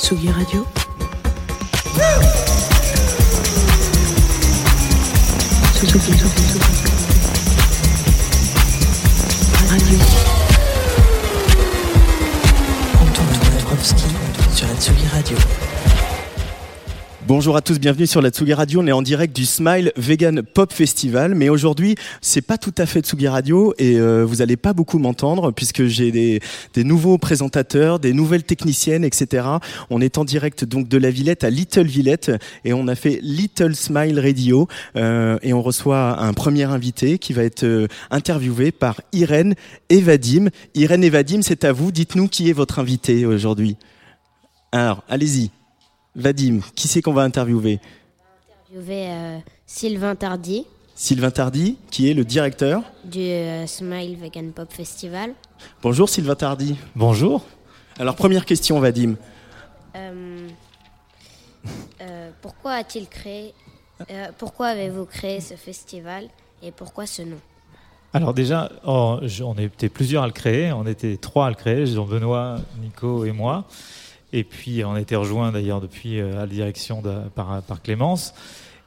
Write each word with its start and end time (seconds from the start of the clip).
Tsugi 0.00 0.32
Radio 0.32 0.66
Tsugi. 5.76 6.12
Radio. 9.68 9.98
Antoine 12.98 13.38
Dabrowski 13.38 14.04
sur 14.54 14.68
la 14.68 14.74
Tsugi 14.74 15.06
Radio. 15.12 15.69
Bonjour 17.30 17.56
à 17.56 17.60
tous, 17.60 17.78
bienvenue 17.78 18.08
sur 18.08 18.20
la 18.20 18.30
Tsugi 18.30 18.54
Radio. 18.54 18.80
On 18.82 18.88
est 18.88 18.92
en 18.92 19.02
direct 19.02 19.36
du 19.36 19.46
Smile 19.46 19.92
Vegan 19.96 20.42
Pop 20.42 20.72
Festival, 20.72 21.36
mais 21.36 21.48
aujourd'hui 21.48 21.94
c'est 22.20 22.40
pas 22.40 22.58
tout 22.58 22.74
à 22.76 22.86
fait 22.86 23.02
Tsugi 23.02 23.28
Radio 23.28 23.72
et 23.78 24.00
euh, 24.00 24.24
vous 24.24 24.42
allez 24.42 24.56
pas 24.56 24.72
beaucoup 24.72 24.98
m'entendre 24.98 25.52
puisque 25.52 25.84
j'ai 25.84 26.10
des, 26.10 26.40
nouveaux 26.82 27.18
présentateurs, 27.18 28.00
des 28.00 28.14
nouvelles 28.14 28.42
techniciennes, 28.42 29.04
etc. 29.04 29.46
On 29.90 30.00
est 30.00 30.18
en 30.18 30.24
direct 30.24 30.64
donc 30.64 30.88
de 30.88 30.98
la 30.98 31.12
Villette 31.12 31.44
à 31.44 31.50
Little 31.50 31.86
Villette 31.86 32.32
et 32.64 32.72
on 32.72 32.88
a 32.88 32.96
fait 32.96 33.20
Little 33.22 33.76
Smile 33.76 34.18
Radio 34.18 34.66
euh, 34.96 35.38
et 35.42 35.52
on 35.52 35.62
reçoit 35.62 36.20
un 36.20 36.32
premier 36.32 36.64
invité 36.64 37.18
qui 37.18 37.32
va 37.32 37.44
être 37.44 37.62
euh, 37.62 37.86
interviewé 38.10 38.72
par 38.72 39.00
Irène 39.12 39.54
et 39.88 40.00
Vadim. 40.00 40.48
Irène 40.74 41.04
et 41.04 41.10
Vadim, 41.10 41.42
c'est 41.42 41.62
à 41.62 41.70
vous. 41.70 41.92
Dites-nous 41.92 42.26
qui 42.26 42.50
est 42.50 42.54
votre 42.54 42.80
invité 42.80 43.24
aujourd'hui. 43.24 43.76
Alors, 44.72 45.04
allez-y. 45.08 45.52
Vadim, 46.16 46.60
qui 46.74 46.88
c'est 46.88 47.02
qu'on 47.02 47.12
va 47.12 47.22
interviewer? 47.22 47.78
Interviewer 48.70 49.06
euh, 49.08 49.38
Sylvain 49.66 50.16
Tardy 50.16 50.66
Sylvain 50.94 51.30
Tardy, 51.30 51.78
qui 51.90 52.10
est 52.10 52.14
le 52.14 52.24
directeur. 52.24 52.82
du 53.04 53.20
euh, 53.20 53.66
Smile 53.66 54.16
Vegan 54.16 54.52
Pop 54.52 54.70
Festival. 54.70 55.32
Bonjour 55.82 56.08
Sylvain 56.08 56.34
Tardy. 56.34 56.76
Bonjour. 56.94 57.44
Alors 57.98 58.16
première 58.16 58.44
question 58.44 58.80
Vadim. 58.80 59.14
Euh, 59.96 60.48
euh, 62.02 62.30
pourquoi 62.42 62.72
a-t-il 62.72 63.08
créé 63.08 63.54
euh, 64.10 64.28
Pourquoi 64.36 64.68
avez-vous 64.68 65.04
créé 65.06 65.40
ce 65.40 65.54
festival 65.54 66.28
et 66.62 66.70
pourquoi 66.72 67.06
ce 67.06 67.22
nom? 67.22 67.38
Alors 68.12 68.34
déjà, 68.34 68.70
oh, 68.84 69.20
on 69.44 69.54
était 69.54 69.88
plusieurs 69.88 70.24
à 70.24 70.26
le 70.26 70.32
créer. 70.32 70.72
On 70.72 70.86
était 70.86 71.16
trois 71.16 71.46
à 71.46 71.50
le 71.50 71.54
créer, 71.54 71.86
Jean-Benoît, 71.86 72.56
Nico 72.82 73.24
et 73.24 73.32
moi. 73.32 73.64
Et 74.32 74.44
puis 74.44 74.84
on 74.84 74.94
a 74.94 75.00
été 75.00 75.16
rejoints 75.16 75.52
d'ailleurs 75.52 75.80
depuis 75.80 76.20
euh, 76.20 76.36
à 76.36 76.40
la 76.40 76.46
direction 76.46 77.02
par, 77.34 77.62
par 77.62 77.82
Clémence. 77.82 78.34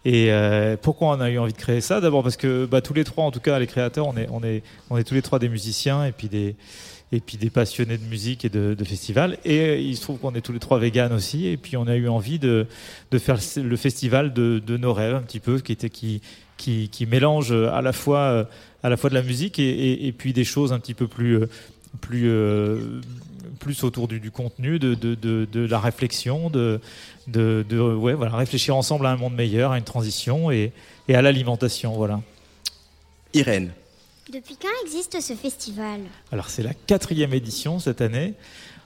Et 0.05 0.31
euh, 0.31 0.75
pourquoi 0.81 1.15
on 1.15 1.21
a 1.21 1.29
eu 1.29 1.37
envie 1.37 1.53
de 1.53 1.57
créer 1.57 1.81
ça? 1.81 2.01
D'abord 2.01 2.23
parce 2.23 2.35
que 2.35 2.65
bah, 2.65 2.81
tous 2.81 2.93
les 2.93 3.03
trois, 3.03 3.23
en 3.23 3.31
tout 3.31 3.39
cas 3.39 3.57
les 3.59 3.67
créateurs, 3.67 4.07
on 4.07 4.17
est, 4.17 4.27
on 4.31 4.43
est, 4.43 4.63
on 4.89 4.97
est 4.97 5.03
tous 5.03 5.13
les 5.13 5.21
trois 5.21 5.39
des 5.39 5.47
musiciens 5.47 6.05
et 6.05 6.11
puis 6.11 6.27
des, 6.27 6.55
et 7.13 7.21
puis 7.21 7.37
des 7.37 7.49
passionnés 7.49 7.97
de 7.97 8.03
musique 8.03 8.43
et 8.43 8.49
de, 8.49 8.73
de 8.73 8.83
festival. 8.83 9.37
Et 9.45 9.59
euh, 9.59 9.77
il 9.77 9.95
se 9.95 10.01
trouve 10.01 10.19
qu'on 10.19 10.35
est 10.35 10.41
tous 10.41 10.51
les 10.51 10.59
trois 10.59 10.77
véganes 10.77 11.13
aussi. 11.13 11.47
Et 11.47 11.55
puis 11.55 11.77
on 11.77 11.87
a 11.87 11.95
eu 11.95 12.09
envie 12.09 12.37
de, 12.37 12.67
de 13.11 13.17
faire 13.17 13.37
le 13.55 13.75
festival 13.77 14.33
de, 14.33 14.61
nos 14.77 14.93
rêves 14.93 15.15
un 15.15 15.21
petit 15.21 15.39
peu, 15.39 15.59
qui, 15.59 15.71
était, 15.71 15.89
qui, 15.89 16.21
qui, 16.57 16.89
qui 16.89 17.05
mélange 17.05 17.53
à 17.53 17.81
la 17.81 17.93
fois, 17.93 18.49
à 18.83 18.89
la 18.89 18.97
fois 18.97 19.09
de 19.09 19.15
la 19.15 19.21
musique 19.21 19.57
et, 19.57 19.69
et, 19.69 20.07
et 20.07 20.11
puis 20.11 20.33
des 20.33 20.43
choses 20.43 20.73
un 20.73 20.79
petit 20.79 20.95
peu 20.95 21.07
plus, 21.07 21.39
plus, 22.01 22.29
euh, 22.29 23.01
plus 23.59 23.83
autour 23.83 24.07
du, 24.07 24.19
du 24.19 24.31
contenu, 24.31 24.79
de, 24.79 24.93
de, 24.93 25.15
de, 25.15 25.45
de 25.45 25.65
la 25.65 25.79
réflexion, 25.79 26.49
de, 26.49 26.79
de, 27.27 27.65
de 27.67 27.79
ouais, 27.79 28.13
voilà, 28.13 28.35
réfléchir 28.35 28.75
ensemble 28.75 29.05
à 29.05 29.11
un 29.11 29.17
monde 29.17 29.35
meilleur, 29.35 29.71
à 29.71 29.77
une 29.77 29.83
transition 29.83 30.51
et, 30.51 30.71
et 31.07 31.15
à 31.15 31.21
l'alimentation. 31.21 31.93
Voilà. 31.93 32.21
Irène. 33.33 33.71
Depuis 34.31 34.57
quand 34.59 34.69
existe 34.85 35.19
ce 35.21 35.33
festival? 35.33 36.01
Alors 36.31 36.49
c'est 36.49 36.63
la 36.63 36.73
quatrième 36.73 37.33
édition 37.33 37.79
cette 37.79 38.01
année. 38.01 38.33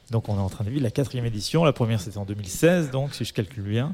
Donc 0.09 0.29
on 0.29 0.35
est 0.35 0.41
en 0.41 0.49
train 0.49 0.63
de 0.63 0.69
vivre 0.69 0.83
la 0.83 0.91
quatrième 0.91 1.25
édition. 1.25 1.63
La 1.63 1.73
première 1.73 2.01
c'était 2.01 2.17
en 2.17 2.25
2016, 2.25 2.91
donc 2.91 3.13
si 3.13 3.23
je 3.25 3.33
calcule 3.33 3.63
bien. 3.63 3.93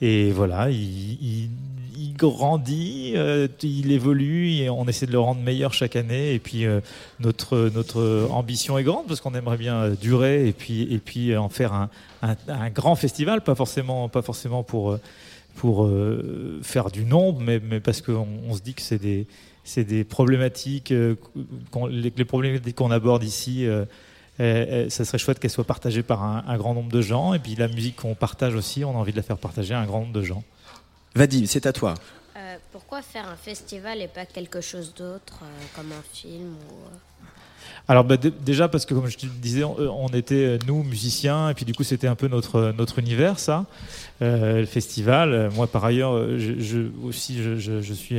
Et 0.00 0.30
voilà, 0.30 0.70
il, 0.70 0.78
il- 1.22 1.50
il 1.98 2.12
grandit, 2.14 3.12
euh, 3.16 3.48
il 3.62 3.90
évolue 3.90 4.50
et 4.50 4.68
on 4.68 4.86
essaie 4.86 5.06
de 5.06 5.12
le 5.12 5.18
rendre 5.18 5.40
meilleur 5.40 5.72
chaque 5.72 5.96
année. 5.96 6.34
Et 6.34 6.38
puis 6.38 6.66
euh, 6.66 6.80
notre, 7.20 7.70
notre 7.74 8.28
ambition 8.30 8.76
est 8.76 8.82
grande 8.84 9.06
parce 9.06 9.22
qu'on 9.22 9.34
aimerait 9.34 9.56
bien 9.56 9.76
euh, 9.76 9.94
durer 9.98 10.46
et 10.46 10.52
puis, 10.52 10.82
et 10.92 10.98
puis 10.98 11.32
euh, 11.32 11.40
en 11.40 11.48
faire 11.48 11.72
un, 11.72 11.88
un- 12.22 12.68
grand 12.70 12.96
festival, 12.96 13.40
pas 13.42 13.54
forcément, 13.54 14.10
pas 14.10 14.20
forcément 14.20 14.62
pour, 14.62 14.92
euh, 14.92 15.00
pour 15.54 15.86
euh, 15.86 16.60
faire 16.62 16.90
du 16.90 17.06
nombre, 17.06 17.40
mais, 17.40 17.60
mais 17.66 17.80
parce 17.80 18.02
qu'on 18.02 18.26
on 18.46 18.54
se 18.54 18.60
dit 18.60 18.74
que 18.74 18.82
c'est 18.82 18.98
des, 19.00 19.26
c'est 19.64 19.84
des 19.84 20.04
problématiques, 20.04 20.90
les, 20.90 22.12
les 22.14 22.24
problématiques 22.26 22.76
qu'on 22.76 22.90
aborde 22.90 23.24
ici, 23.24 23.66
euh, 24.40 24.86
euh, 24.86 24.90
ça 24.90 25.04
serait 25.04 25.18
chouette 25.18 25.38
qu'elles 25.38 25.50
soient 25.50 25.64
partagées 25.64 26.02
par 26.02 26.22
un, 26.22 26.44
un 26.46 26.56
grand 26.56 26.74
nombre 26.74 26.90
de 26.92 27.00
gens. 27.02 27.34
Et 27.34 27.38
puis 27.38 27.54
la 27.56 27.68
musique 27.68 27.96
qu'on 27.96 28.14
partage 28.14 28.54
aussi, 28.54 28.84
on 28.84 28.90
a 28.90 28.94
envie 28.98 29.12
de 29.12 29.16
la 29.16 29.22
faire 29.22 29.38
partager 29.38 29.74
à 29.74 29.80
un 29.80 29.86
grand 29.86 30.00
nombre 30.00 30.12
de 30.12 30.22
gens. 30.22 30.42
Vadim, 31.14 31.44
c'est 31.46 31.66
à 31.66 31.72
toi. 31.72 31.94
Euh, 32.36 32.56
Pourquoi 32.72 33.00
faire 33.02 33.26
un 33.28 33.36
festival 33.36 34.00
et 34.02 34.08
pas 34.08 34.26
quelque 34.26 34.60
chose 34.60 34.92
d'autre, 34.94 35.40
euh, 35.42 35.46
comme 35.74 35.90
un 35.92 36.02
film 36.12 36.52
ou, 36.54 36.74
Alors 37.88 38.04
bah, 38.04 38.16
dé- 38.18 38.30
déjà 38.44 38.68
parce 38.68 38.84
que 38.84 38.92
comme 38.94 39.06
je 39.08 39.16
te 39.16 39.24
le 39.26 39.32
disais, 39.32 39.64
on, 39.64 39.76
on 39.78 40.08
était 40.08 40.58
nous 40.66 40.82
musiciens 40.82 41.48
et 41.50 41.54
puis 41.54 41.64
du 41.64 41.72
coup 41.74 41.84
c'était 41.84 42.06
un 42.08 42.14
peu 42.16 42.28
notre 42.28 42.72
notre 42.76 42.98
univers 42.98 43.38
ça, 43.38 43.64
Euh, 44.22 44.60
le 44.60 44.66
festival. 44.66 45.50
Moi 45.54 45.66
par 45.66 45.84
ailleurs, 45.84 46.38
je, 46.38 46.58
je- 46.60 46.90
aussi 47.02 47.42
je, 47.42 47.56
je- 47.58 47.80
je 47.82 47.94
suis 47.94 48.18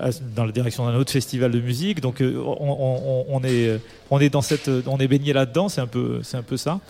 à- 0.00 0.10
dans 0.34 0.44
la 0.44 0.52
direction 0.52 0.86
d'un 0.86 0.94
autre 0.96 1.12
festival 1.12 1.50
de 1.52 1.60
musique, 1.60 2.00
donc 2.00 2.20
euh, 2.20 2.36
on, 2.44 3.24
on- 3.28 3.44
est 3.44 3.68
euh, 3.68 3.78
on 4.10 4.18
est 4.20 4.28
dans 4.28 4.42
cette 4.42 4.68
euh, 4.68 4.82
on 4.86 4.98
est 4.98 5.08
baigné 5.08 5.32
là-dedans, 5.32 5.68
c'est 5.68 5.80
un 5.80 5.86
peu 5.86 6.20
c'est 6.22 6.36
un 6.36 6.42
peu 6.42 6.56
ça. 6.56 6.80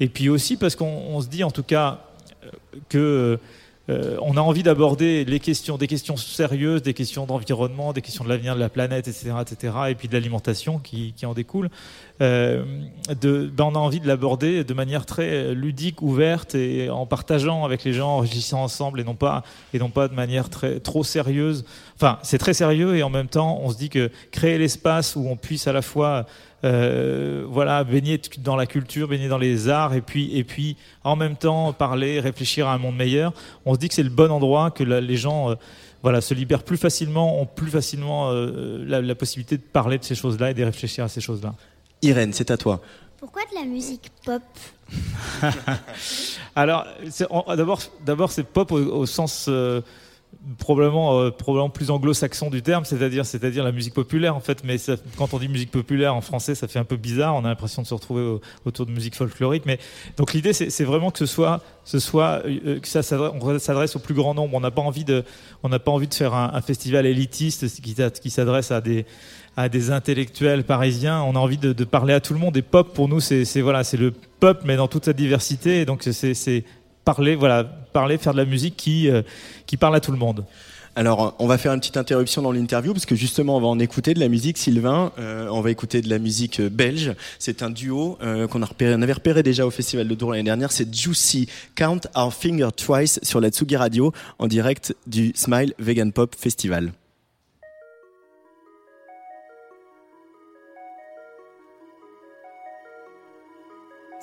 Et 0.00 0.08
puis 0.08 0.28
aussi 0.28 0.56
parce 0.56 0.76
qu'on 0.76 0.86
on 1.14 1.20
se 1.20 1.28
dit 1.28 1.44
en 1.44 1.50
tout 1.50 1.62
cas 1.62 2.00
euh, 2.44 2.48
que 2.88 3.38
euh, 3.88 4.16
on 4.20 4.36
a 4.36 4.40
envie 4.40 4.62
d'aborder 4.62 5.24
les 5.24 5.38
questions, 5.38 5.78
des 5.78 5.86
questions 5.86 6.16
sérieuses, 6.16 6.82
des 6.82 6.94
questions 6.94 7.24
d'environnement, 7.24 7.92
des 7.92 8.02
questions 8.02 8.24
de 8.24 8.28
l'avenir 8.28 8.54
de 8.54 8.60
la 8.60 8.68
planète, 8.68 9.06
etc., 9.06 9.32
etc., 9.40 9.74
et 9.88 9.94
puis 9.94 10.08
de 10.08 10.12
l'alimentation 10.14 10.78
qui, 10.78 11.12
qui 11.16 11.24
en 11.24 11.34
découle. 11.34 11.70
Euh, 12.20 12.64
de, 13.20 13.46
ben, 13.46 13.64
on 13.64 13.74
a 13.74 13.78
envie 13.78 14.00
de 14.00 14.08
l'aborder 14.08 14.64
de 14.64 14.74
manière 14.74 15.06
très 15.06 15.54
ludique, 15.54 16.02
ouverte, 16.02 16.54
et 16.54 16.90
en 16.90 17.06
partageant 17.06 17.64
avec 17.64 17.84
les 17.84 17.92
gens, 17.92 18.16
en 18.16 18.18
réfléchissant 18.18 18.62
ensemble, 18.62 19.00
et 19.00 19.04
non 19.04 19.14
pas, 19.14 19.44
et 19.72 19.78
non 19.78 19.90
pas 19.90 20.08
de 20.08 20.14
manière 20.14 20.50
très, 20.50 20.80
trop 20.80 21.04
sérieuse. 21.04 21.64
Enfin, 21.94 22.18
c'est 22.22 22.38
très 22.38 22.54
sérieux, 22.54 22.96
et 22.96 23.02
en 23.04 23.10
même 23.10 23.28
temps, 23.28 23.60
on 23.62 23.70
se 23.70 23.76
dit 23.76 23.88
que 23.88 24.10
créer 24.32 24.58
l'espace 24.58 25.14
où 25.14 25.26
on 25.28 25.36
puisse 25.36 25.68
à 25.68 25.72
la 25.72 25.82
fois 25.82 26.26
euh, 26.66 27.44
voilà, 27.48 27.84
baigner 27.84 28.20
dans 28.38 28.56
la 28.56 28.66
culture, 28.66 29.08
baigner 29.08 29.28
dans 29.28 29.38
les 29.38 29.68
arts, 29.68 29.94
et 29.94 30.00
puis, 30.02 30.36
et 30.36 30.44
puis 30.44 30.76
en 31.04 31.16
même 31.16 31.36
temps 31.36 31.72
parler, 31.72 32.20
réfléchir 32.20 32.66
à 32.68 32.74
un 32.74 32.78
monde 32.78 32.96
meilleur. 32.96 33.32
On 33.64 33.74
se 33.74 33.78
dit 33.78 33.88
que 33.88 33.94
c'est 33.94 34.02
le 34.02 34.10
bon 34.10 34.30
endroit, 34.30 34.70
que 34.70 34.84
la- 34.84 35.00
les 35.00 35.16
gens 35.16 35.50
euh, 35.50 35.54
voilà, 36.02 36.20
se 36.20 36.34
libèrent 36.34 36.62
plus 36.64 36.76
facilement, 36.76 37.40
ont 37.40 37.46
plus 37.46 37.70
facilement 37.70 38.30
euh, 38.30 38.84
la, 38.86 39.00
la 39.00 39.14
possibilité 39.14 39.56
de 39.56 39.62
parler 39.62 39.98
de 39.98 40.04
ces 40.04 40.14
choses-là 40.14 40.50
et 40.50 40.54
de 40.54 40.64
réfléchir 40.64 41.04
à 41.04 41.08
ces 41.08 41.20
choses-là. 41.20 41.54
Irène, 42.02 42.32
c'est 42.32 42.50
à 42.50 42.56
toi. 42.56 42.80
Pourquoi 43.18 43.42
de 43.50 43.58
la 43.58 43.64
musique 43.64 44.10
pop? 44.24 44.42
Alors, 46.54 46.86
d'abord, 47.56 47.80
d'abord, 48.04 48.30
c'est 48.30 48.44
pop 48.44 48.70
au, 48.72 48.76
au 48.78 49.06
sens 49.06 49.46
euh, 49.48 49.80
probablement, 50.58 51.20
euh, 51.20 51.30
probablement 51.30 51.70
plus 51.70 51.90
anglo-saxon 51.90 52.50
du 52.50 52.62
terme, 52.62 52.84
c'est-à-dire, 52.84 53.26
c'est-à-dire 53.26 53.64
la 53.64 53.72
musique 53.72 53.94
populaire 53.94 54.36
en 54.36 54.40
fait. 54.40 54.62
Mais 54.64 54.76
quand 55.16 55.34
on 55.34 55.38
dit 55.38 55.48
musique 55.48 55.70
populaire 55.70 56.14
en 56.14 56.20
français, 56.20 56.54
ça 56.54 56.68
fait 56.68 56.78
un 56.78 56.84
peu 56.84 56.96
bizarre. 56.96 57.34
On 57.34 57.44
a 57.44 57.48
l'impression 57.48 57.82
de 57.82 57.86
se 57.86 57.94
retrouver 57.94 58.22
au- 58.22 58.40
autour 58.64 58.86
de 58.86 58.92
musique 58.92 59.16
folklorique. 59.16 59.64
Mais 59.66 59.78
donc 60.16 60.32
l'idée, 60.32 60.52
c'est, 60.52 60.84
vraiment 60.84 61.10
que 61.10 61.18
ce 61.18 61.26
soit, 61.26 61.60
euh, 62.46 62.80
que 62.80 62.88
ça 62.88 63.02
s'adresse, 63.02 63.96
au 63.96 63.98
plus 63.98 64.14
grand 64.14 64.34
nombre. 64.34 64.54
On 64.54 64.60
n'a 64.60 64.70
pas 64.70 64.82
envie 64.82 65.04
de, 65.04 65.24
on 65.62 65.68
n'a 65.68 65.78
pas 65.78 65.90
envie 65.90 66.08
de 66.08 66.14
faire 66.14 66.34
un, 66.34 66.60
festival 66.60 67.06
élitiste 67.06 67.80
qui, 67.82 67.92
s'a- 67.94 68.10
qui 68.10 68.30
s'adresse 68.30 68.70
à 68.70 68.80
des 69.68 69.90
intellectuels 69.90 70.64
parisiens. 70.64 71.22
On 71.22 71.34
a 71.34 71.38
envie 71.38 71.58
de, 71.58 71.84
parler 71.84 72.14
à 72.14 72.20
tout 72.20 72.34
le 72.34 72.38
monde. 72.38 72.56
Et 72.56 72.62
pop, 72.62 72.94
pour 72.94 73.08
nous, 73.08 73.20
c'est 73.20 73.60
voilà, 73.60 73.84
c'est 73.84 73.96
le 73.96 74.12
pop, 74.40 74.60
mais 74.64 74.76
dans 74.76 74.88
toute 74.88 75.06
sa 75.06 75.12
diversité. 75.12 75.80
Et 75.80 75.84
donc, 75.84 76.02
c'est 76.02 76.64
parler, 77.06 77.36
voilà, 77.36 77.64
parler, 77.64 78.18
faire 78.18 78.34
de 78.34 78.38
la 78.38 78.44
musique 78.44 78.76
qui, 78.76 79.08
euh, 79.08 79.22
qui 79.64 79.78
parle 79.78 79.96
à 79.96 80.00
tout 80.00 80.12
le 80.12 80.18
monde. 80.18 80.44
Alors, 80.98 81.36
on 81.38 81.46
va 81.46 81.58
faire 81.58 81.74
une 81.74 81.80
petite 81.80 81.98
interruption 81.98 82.40
dans 82.40 82.52
l'interview 82.52 82.94
parce 82.94 83.04
que 83.04 83.14
justement, 83.14 83.58
on 83.58 83.60
va 83.60 83.66
en 83.66 83.78
écouter 83.78 84.14
de 84.14 84.18
la 84.18 84.28
musique. 84.28 84.56
Sylvain, 84.56 85.12
euh, 85.18 85.46
on 85.52 85.60
va 85.60 85.70
écouter 85.70 86.00
de 86.00 86.08
la 86.08 86.18
musique 86.18 86.58
euh, 86.58 86.70
belge. 86.70 87.12
C'est 87.38 87.62
un 87.62 87.68
duo 87.68 88.16
euh, 88.22 88.48
qu'on 88.48 88.62
a 88.62 88.64
repéré, 88.64 88.94
on 88.96 89.02
avait 89.02 89.12
repéré 89.12 89.42
déjà 89.42 89.66
au 89.66 89.70
Festival 89.70 90.08
de 90.08 90.14
Tours 90.14 90.30
l'année 90.30 90.44
dernière. 90.44 90.72
C'est 90.72 90.92
Juicy, 90.92 91.48
Count 91.74 92.00
Our 92.16 92.32
Finger 92.32 92.70
Twice 92.74 93.20
sur 93.22 93.42
la 93.42 93.50
Tsugi 93.50 93.76
Radio 93.76 94.12
en 94.38 94.46
direct 94.46 94.96
du 95.06 95.32
Smile 95.34 95.74
Vegan 95.78 96.12
Pop 96.12 96.34
Festival. 96.34 96.92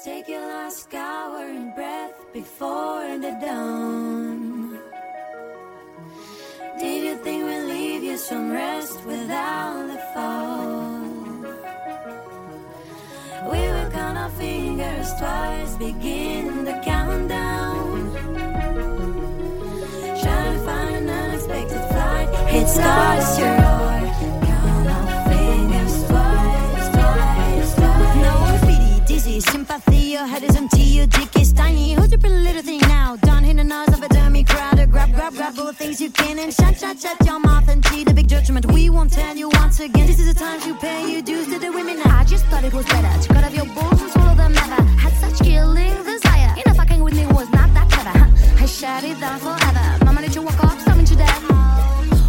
Take 0.03 0.27
you 8.13 8.19
some 8.19 8.51
rest 8.51 9.03
without 9.05 9.87
the 9.87 9.99
fall? 10.13 11.01
We 13.51 13.61
were 13.73 13.89
gonna 13.89 14.29
fingers 14.37 15.07
fingers 15.07 15.07
twice, 15.19 15.75
begin 15.77 16.63
the 16.63 16.77
countdown. 16.85 18.11
Trying 20.21 20.53
to 20.53 20.65
find 20.67 20.95
an 20.95 21.09
unexpected 21.09 21.83
flight. 21.91 22.29
It 22.57 22.67
starts 22.67 23.39
your 23.39 23.55
heart. 23.65 24.09
Count 24.47 24.87
our 24.95 25.07
fingers 25.31 25.95
twice, 26.09 26.87
twice, 26.95 27.71
twice. 27.79 28.17
No 28.27 28.35
speedy, 28.61 28.95
dizzy, 29.07 29.39
sympathy. 29.39 30.03
Your 30.15 30.27
head 30.27 30.43
is 30.43 30.55
empty, 30.55 30.85
your 30.97 31.07
dick 31.07 31.35
is 31.41 31.51
tiny. 31.51 31.93
Hold 31.93 32.11
your 32.11 32.19
pretty 32.19 32.41
little 32.47 32.61
thing 32.61 32.82
Grab, 35.35 35.57
all 35.57 35.65
the 35.65 35.73
things 35.73 35.99
you 35.99 36.11
can 36.11 36.37
and 36.37 36.53
shut, 36.53 36.77
shut, 36.77 36.99
shut 36.99 37.17
your 37.25 37.39
mouth 37.39 37.67
and 37.67 37.83
see 37.87 38.03
the 38.03 38.13
big 38.13 38.27
judgment. 38.27 38.71
We 38.71 38.89
won't 38.91 39.11
tell 39.11 39.35
you 39.35 39.49
once 39.49 39.79
again. 39.79 40.05
This 40.05 40.19
is 40.19 40.31
the 40.31 40.39
time 40.39 40.61
to 40.61 40.75
pay 40.75 41.11
your 41.11 41.23
dues 41.23 41.47
to 41.47 41.57
the 41.57 41.71
women. 41.71 41.99
I 42.05 42.23
just 42.25 42.45
thought 42.45 42.63
it 42.63 42.71
was 42.71 42.85
better 42.85 43.21
to 43.21 43.33
cut 43.33 43.43
off 43.43 43.55
your 43.55 43.65
balls 43.73 43.99
and 43.99 44.11
swallow 44.11 44.35
them 44.35 44.53
never. 44.53 44.81
Had 45.03 45.13
such 45.13 45.39
killing 45.43 46.03
desire. 46.03 46.53
You 46.55 46.63
know, 46.67 46.75
fucking 46.75 47.03
with 47.03 47.15
me 47.15 47.25
was 47.27 47.49
not 47.49 47.73
that 47.73 47.89
clever. 47.89 48.63
I 48.63 48.65
shut 48.67 49.03
it 49.03 49.19
down 49.19 49.39
forever. 49.39 50.05
Mama, 50.05 50.21
did 50.21 50.35
you 50.35 50.43
walk 50.43 50.63
off? 50.63 50.79
Something 50.81 51.05
to 51.05 51.15
death. 51.15 51.41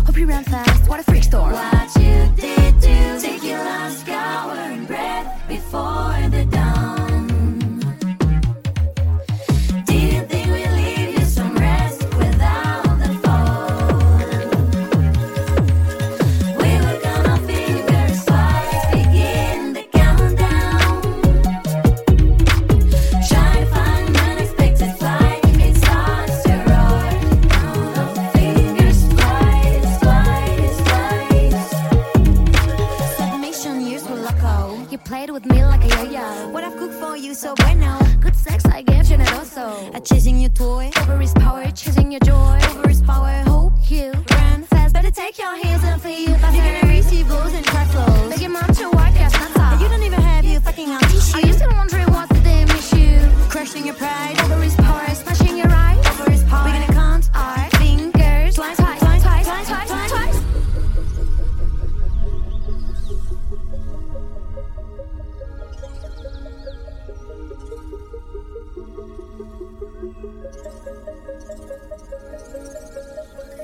Hope 0.06 0.16
you 0.16 0.26
ran 0.26 0.44
fast. 0.44 0.88
What 0.88 1.00
a 1.00 1.02
freak 1.02 1.24
store. 1.24 1.52
What 1.52 1.96
you 1.96 2.32
did 2.36 2.80
to 2.80 3.20
take 3.20 3.44
your 3.44 3.58
last 3.58 4.06
shower 4.06 4.52
and 4.52 4.86
breath 4.86 5.46
before 5.46 6.23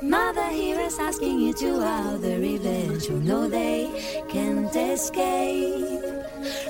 Mother 0.03 0.49
here 0.49 0.81
is 0.81 0.99
asking 0.99 1.41
you 1.41 1.53
to 1.55 1.83
out 1.83 2.23
the 2.23 2.39
revenge. 2.39 3.05
You 3.09 3.21
know 3.21 3.49
they 3.49 4.25
can't 4.29 4.75
escape. 4.75 6.03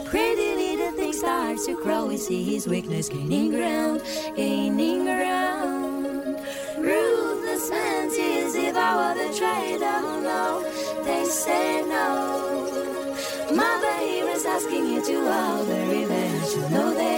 Pretty 0.06 0.54
little 0.56 0.92
thing 0.92 1.12
starts 1.12 1.66
to 1.66 1.80
grow. 1.82 2.06
We 2.06 2.16
see 2.16 2.42
his 2.42 2.66
weakness 2.66 3.08
gaining 3.08 3.50
ground, 3.50 4.02
gaining 4.36 5.04
ground. 5.04 6.40
Ruthless 6.78 7.70
I 7.72 8.96
were 8.96 9.14
the 9.14 9.28
traitor. 9.38 10.00
No, 10.22 10.62
they 11.04 11.24
say 11.24 11.82
no. 11.82 13.54
Mother 13.54 13.94
here 13.98 14.28
is 14.28 14.44
asking 14.44 14.86
you 14.86 15.04
to 15.04 15.28
out 15.28 15.66
the 15.66 15.80
revenge. 15.86 16.50
You 16.54 16.68
know 16.70 16.94
they 16.94 17.09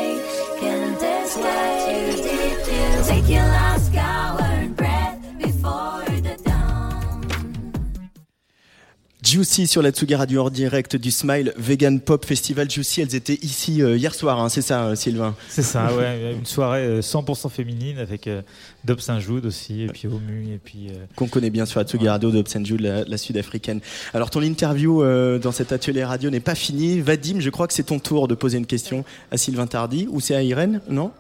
Juicy 9.25 9.69
sur 9.69 9.83
la 9.83 9.93
Tsugi 9.93 10.17
Radio 10.17 10.43
en 10.45 10.51
direct 10.51 10.97
du 10.97 11.13
Smile 11.13 11.55
Vegan 11.57 12.01
Pop 12.01 12.25
Festival. 12.27 12.69
Juicy, 12.69 13.03
elles 13.03 13.15
étaient 13.15 13.39
ici 13.43 13.81
euh, 13.81 13.97
hier 13.97 14.15
soir, 14.17 14.41
hein, 14.41 14.49
c'est 14.49 14.63
ça, 14.63 14.85
euh, 14.87 14.95
Sylvain 14.97 15.37
C'est 15.49 15.63
ça, 15.63 15.95
ouais, 15.95 16.35
une 16.39 16.45
soirée 16.45 16.81
euh, 16.85 17.01
100% 17.03 17.49
féminine 17.49 17.99
avec 17.99 18.27
euh, 18.27 18.43
Dob 18.85 18.99
Saint-Joud 18.99 19.47
aussi, 19.47 19.83
et 19.83 19.87
puis 19.87 20.09
Omu, 20.09 20.53
et 20.53 20.59
puis. 20.59 20.89
euh, 20.89 21.07
qu'on 21.15 21.29
connaît 21.29 21.51
bien 21.51 21.67
sur 21.67 21.79
la 21.79 21.87
Tsugi 21.87 22.09
Radio 22.09 22.33
de 22.33 22.39
Obsenju, 22.41 22.77
la, 22.79 23.05
la 23.05 23.17
sud-africaine. 23.17 23.81
Alors 24.13 24.29
ton 24.31 24.43
interview 24.43 25.05
euh, 25.05 25.39
dans 25.39 25.53
cet 25.53 25.71
atelier 25.71 26.03
radio 26.03 26.29
n'est 26.29 26.41
pas 26.41 26.57
finie. 26.57 27.01
Vadim, 27.01 27.39
je 27.39 27.49
crois 27.51 27.69
que 27.69 27.75
c'est 27.75 27.85
ton 27.85 28.01
tour 28.01 28.27
de 28.27 28.35
poser 28.35 28.59
une 28.59 28.67
question 28.67 29.05
à 29.31 29.37
Sylvain 29.37 29.69
Tardy, 29.69 30.09
ou 30.11 30.19
c'est 30.21 30.35
à 30.35 30.43
Irène 30.43 30.81
Non? 30.91 31.13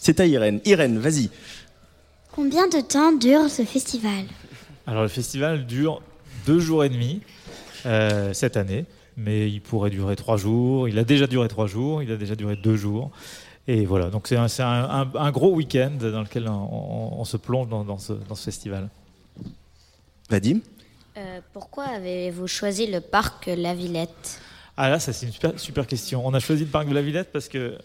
C'est 0.00 0.20
à 0.20 0.26
Irène. 0.26 0.60
Irène, 0.64 0.98
vas-y. 0.98 1.30
Combien 2.32 2.68
de 2.68 2.80
temps 2.80 3.12
dure 3.12 3.50
ce 3.50 3.64
festival? 3.64 4.24
Alors 4.86 5.02
le 5.02 5.08
festival 5.08 5.66
dure 5.66 6.02
deux 6.46 6.60
jours 6.60 6.84
et 6.84 6.88
demi 6.88 7.20
euh, 7.84 8.32
cette 8.32 8.56
année, 8.56 8.86
mais 9.16 9.50
il 9.50 9.60
pourrait 9.60 9.90
durer 9.90 10.16
trois 10.16 10.36
jours. 10.36 10.88
Il 10.88 10.98
a 10.98 11.04
déjà 11.04 11.26
duré 11.26 11.48
trois 11.48 11.66
jours, 11.66 12.02
il 12.02 12.10
a 12.12 12.16
déjà 12.16 12.36
duré 12.36 12.56
deux 12.56 12.76
jours. 12.76 13.10
Et 13.66 13.84
voilà, 13.84 14.08
donc 14.08 14.28
c'est 14.28 14.36
un, 14.36 14.48
c'est 14.48 14.62
un- 14.62 14.88
un- 14.88 15.10
un 15.14 15.30
gros 15.30 15.52
week-end 15.52 15.90
dans 16.00 16.22
lequel 16.22 16.48
on, 16.48 16.52
on- 16.52 17.20
on 17.20 17.24
se 17.24 17.36
plonge 17.36 17.68
dans, 17.68 17.84
dans 17.84 17.98
ce, 17.98 18.12
dans 18.14 18.34
ce 18.34 18.44
festival. 18.44 18.88
Vadim? 20.30 20.60
Euh, 21.16 21.40
pourquoi 21.52 21.84
avez-vous 21.84 22.46
choisi 22.46 22.86
le 22.86 23.00
parc 23.00 23.50
La 23.54 23.74
Villette? 23.74 24.40
Ah 24.76 24.88
là, 24.88 25.00
ça 25.00 25.12
c'est 25.12 25.26
une 25.26 25.32
super, 25.32 25.58
super 25.58 25.86
question. 25.86 26.24
On 26.24 26.32
a 26.34 26.40
choisi 26.40 26.64
le 26.64 26.70
parc 26.70 26.88
de 26.88 26.94
la 26.94 27.02
Villette 27.02 27.30
parce 27.32 27.48
que 27.48 27.76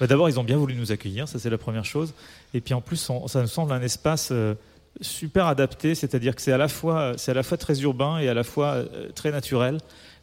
bah, 0.00 0.06
d'abord 0.06 0.28
ils 0.28 0.38
ont 0.38 0.44
bien 0.44 0.56
voulu 0.56 0.74
nous 0.74 0.92
accueillir, 0.92 1.28
ça 1.28 1.38
c'est 1.38 1.50
la 1.50 1.58
première 1.58 1.84
chose. 1.84 2.14
Et 2.54 2.60
puis 2.60 2.74
en 2.74 2.80
plus, 2.80 3.10
ça 3.26 3.40
nous 3.40 3.48
semble 3.48 3.72
un 3.72 3.82
espace 3.82 4.30
euh, 4.32 4.54
super 5.00 5.46
adapté, 5.46 5.94
c'est-à-dire 5.94 6.34
que 6.34 6.42
c'est 6.42 6.52
à 6.52 6.58
la 6.58 6.68
fois 6.68 7.14
à 7.26 7.34
la 7.34 7.42
fois 7.42 7.56
très 7.56 7.80
urbain 7.80 8.18
et 8.18 8.28
à 8.28 8.34
la 8.34 8.44
fois 8.44 8.74
euh, 8.74 9.10
très 9.14 9.30
naturel. 9.30 9.78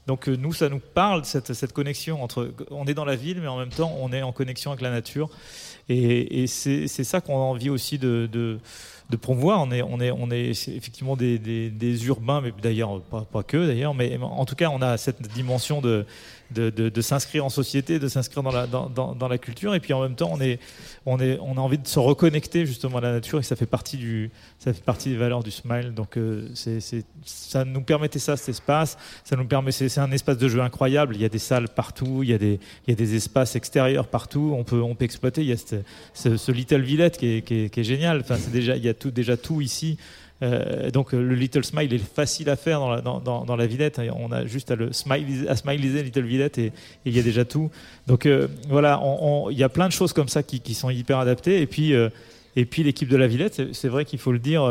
Donc 0.08 0.30
euh, 0.30 0.36
nous, 0.36 0.54
ça 0.54 0.70
nous 0.70 0.80
parle 0.80 1.26
cette, 1.26 1.54
cette 1.54 1.74
connexion 1.74 2.22
entre 2.24 2.52
on 2.70 2.86
est 2.86 2.94
dans 2.94 3.06
la 3.06 3.16
ville, 3.16 3.42
mais 3.42 3.48
en 3.48 3.58
même 3.58 3.70
temps 3.70 3.96
on 4.00 4.14
est 4.14 4.22
en 4.22 4.32
connexion 4.32 4.72
avec 4.72 4.82
la 4.82 4.92
nature. 4.92 5.30
Et, 5.90 6.44
et 6.44 6.48
c'est 6.48 6.88
ça 6.88 7.22
qu'on 7.22 7.36
a 7.36 7.44
envie 7.44 7.70
aussi 7.70 8.00
de, 8.00 8.28
de, 8.32 8.60
promouvoir. 9.18 9.62
On 9.62 9.72
est, 9.72 9.84
on 9.84 10.00
est, 10.00 10.12
on 10.12 10.32
est 10.32 10.50
effectivement 10.50 11.16
des, 11.16 11.38
des, 11.38 11.70
des 11.70 12.08
urbains, 12.08 12.42
mais 12.42 12.52
d'ailleurs 12.62 13.02
pas, 13.02 13.22
pas 13.22 13.44
que 13.44 13.68
d'ailleurs, 13.68 13.94
mais 13.94 14.18
en 14.20 14.46
tout 14.46 14.56
cas 14.56 14.70
on 14.70 14.82
a 14.82 14.98
cette 14.98 15.22
dimension 15.34 15.82
de, 15.82 16.06
de, 16.52 17.02
s'inscrire 17.02 17.46
en 17.46 17.50
société, 17.50 18.00
de 18.00 18.08
s'inscrire 18.08 18.44
dans 18.44 18.52
la, 18.52 18.68
dans, 18.68 18.90
dans, 18.90 19.28
la 19.28 19.38
culture, 19.38 19.76
et 19.76 19.80
puis 19.80 19.94
en 19.94 20.02
même 20.02 20.16
temps 20.16 20.30
on 20.32 20.40
est, 20.40 20.60
on 21.06 21.20
est, 21.20 21.38
on 21.42 21.58
a 21.58 21.62
envie 21.62 21.78
de 21.78 21.88
se 21.88 22.00
reconnecter 22.00 22.66
justement 22.66 22.98
à 22.98 23.02
la 23.02 23.12
nature, 23.14 23.40
et 23.40 23.44
ça 23.44 23.56
fait 23.56 23.66
partie 23.66 23.98
du, 23.98 24.32
ça 24.60 24.74
fait 24.74 24.84
partie 24.84 25.10
des 25.10 25.18
valeurs 25.18 25.44
du 25.44 25.52
Smile. 25.52 25.94
Donc 25.94 26.18
euh, 26.18 26.50
c'est, 26.54 26.80
ça 27.24 27.66
nous 27.66 27.82
permettait 27.82 28.20
ça, 28.20 28.38
cet 28.38 28.50
espace. 28.50 28.98
Ça 29.24 29.36
nous 29.36 29.46
permet, 29.46 29.72
c'est, 29.72 29.98
un 29.98 30.12
espace 30.12 30.38
de 30.38 30.48
jeu 30.48 30.62
incroyable. 30.62 31.16
Il 31.16 31.22
y 31.22 31.26
a 31.26 31.30
des 31.30 31.40
salles 31.40 31.70
partout, 31.70 32.24
il 32.24 32.30
y 32.30 32.34
a 32.34 32.38
des, 32.38 32.60
il 32.86 32.90
y 32.90 32.94
a 32.94 32.96
des 32.96 33.16
espaces 33.16 33.56
extérieurs 33.56 34.08
partout. 34.08 34.54
On 34.58 34.64
peut, 34.64 34.82
on 34.82 34.96
peut 34.96 35.06
exploiter. 35.06 35.42
Il 35.42 35.48
y 35.48 35.54
a 35.54 35.58
ce 36.14 36.52
Little 36.52 36.82
Villette 36.82 37.18
qui 37.18 37.28
est, 37.28 37.42
qui 37.42 37.66
est, 37.66 37.70
qui 37.70 37.80
est 37.80 37.84
génial. 37.84 38.22
Enfin, 38.22 38.38
c'est 38.38 38.52
déjà, 38.52 38.76
il 38.76 38.84
y 38.84 38.90
a 38.90 38.94
tout, 38.94 39.12
déjà 39.12 39.38
tout 39.38 39.62
ici. 39.62 39.98
Euh, 40.44 40.92
donc 40.92 41.14
euh, 41.14 41.22
le 41.22 41.34
Little 41.34 41.64
Smile 41.64 41.94
est 41.94 41.98
facile 41.98 42.50
à 42.50 42.56
faire 42.56 42.80
dans 42.80 42.90
la, 42.90 43.02
dans. 43.02 43.46
On 43.48 44.32
a 44.32 44.46
juste 44.46 44.72
à 44.72 44.76
le 44.76 44.92
smiliser, 44.92 45.48
à 45.48 45.56
smiliser 45.56 46.04
Little 46.04 46.26
Villette 46.26 46.58
et, 46.58 46.74
il 47.06 47.16
y 47.16 47.20
a 47.20 47.24
déjà 47.24 47.46
tout. 47.46 47.72
Donc 48.08 48.26
euh, 48.26 48.48
voilà, 48.68 49.02
il 49.52 49.58
y 49.58 49.64
a 49.64 49.70
plein 49.70 49.88
de 49.88 49.94
choses 49.94 50.14
comme 50.14 50.28
ça 50.28 50.44
qui, 50.44 50.74
sont 50.74 50.90
hyper 50.90 51.20
adaptées. 51.20 51.62
Et 51.62 51.68
puis 51.68 51.94
et 52.58 52.66
puis 52.66 52.84
l'équipe 52.84 53.10
de 53.10 53.18
la 53.18 53.28
Villette, 53.28 53.74
c'est- 53.74 53.88
vrai 53.88 54.06
qu'il 54.06 54.20
faut 54.20 54.32
le 54.32 54.40
dire, 54.40 54.64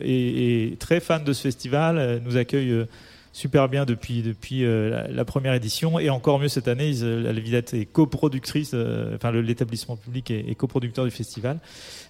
est, 0.00 0.78
très 0.78 1.00
fan 1.00 1.22
de 1.24 1.32
ce 1.32 1.42
festival, 1.42 2.20
nous 2.24 2.36
accueille 2.36 2.86
super 3.32 3.68
bien 3.68 3.84
depuis, 3.84 4.22
depuis 4.22 4.64
la, 4.64 5.24
première 5.24 5.54
édition 5.54 5.98
et 5.98 6.10
encore 6.10 6.38
mieux 6.38 6.48
cette 6.48 6.68
année, 6.68 6.92
la 6.92 7.32
Villette 7.32 7.74
est 7.74 7.86
coproductrice, 7.86 8.74
enfin 9.14 9.30
l'établissement 9.32 9.96
public 9.96 10.30
est, 10.30 10.54
coproducteur 10.56 11.04
du 11.04 11.10
festival. 11.10 11.58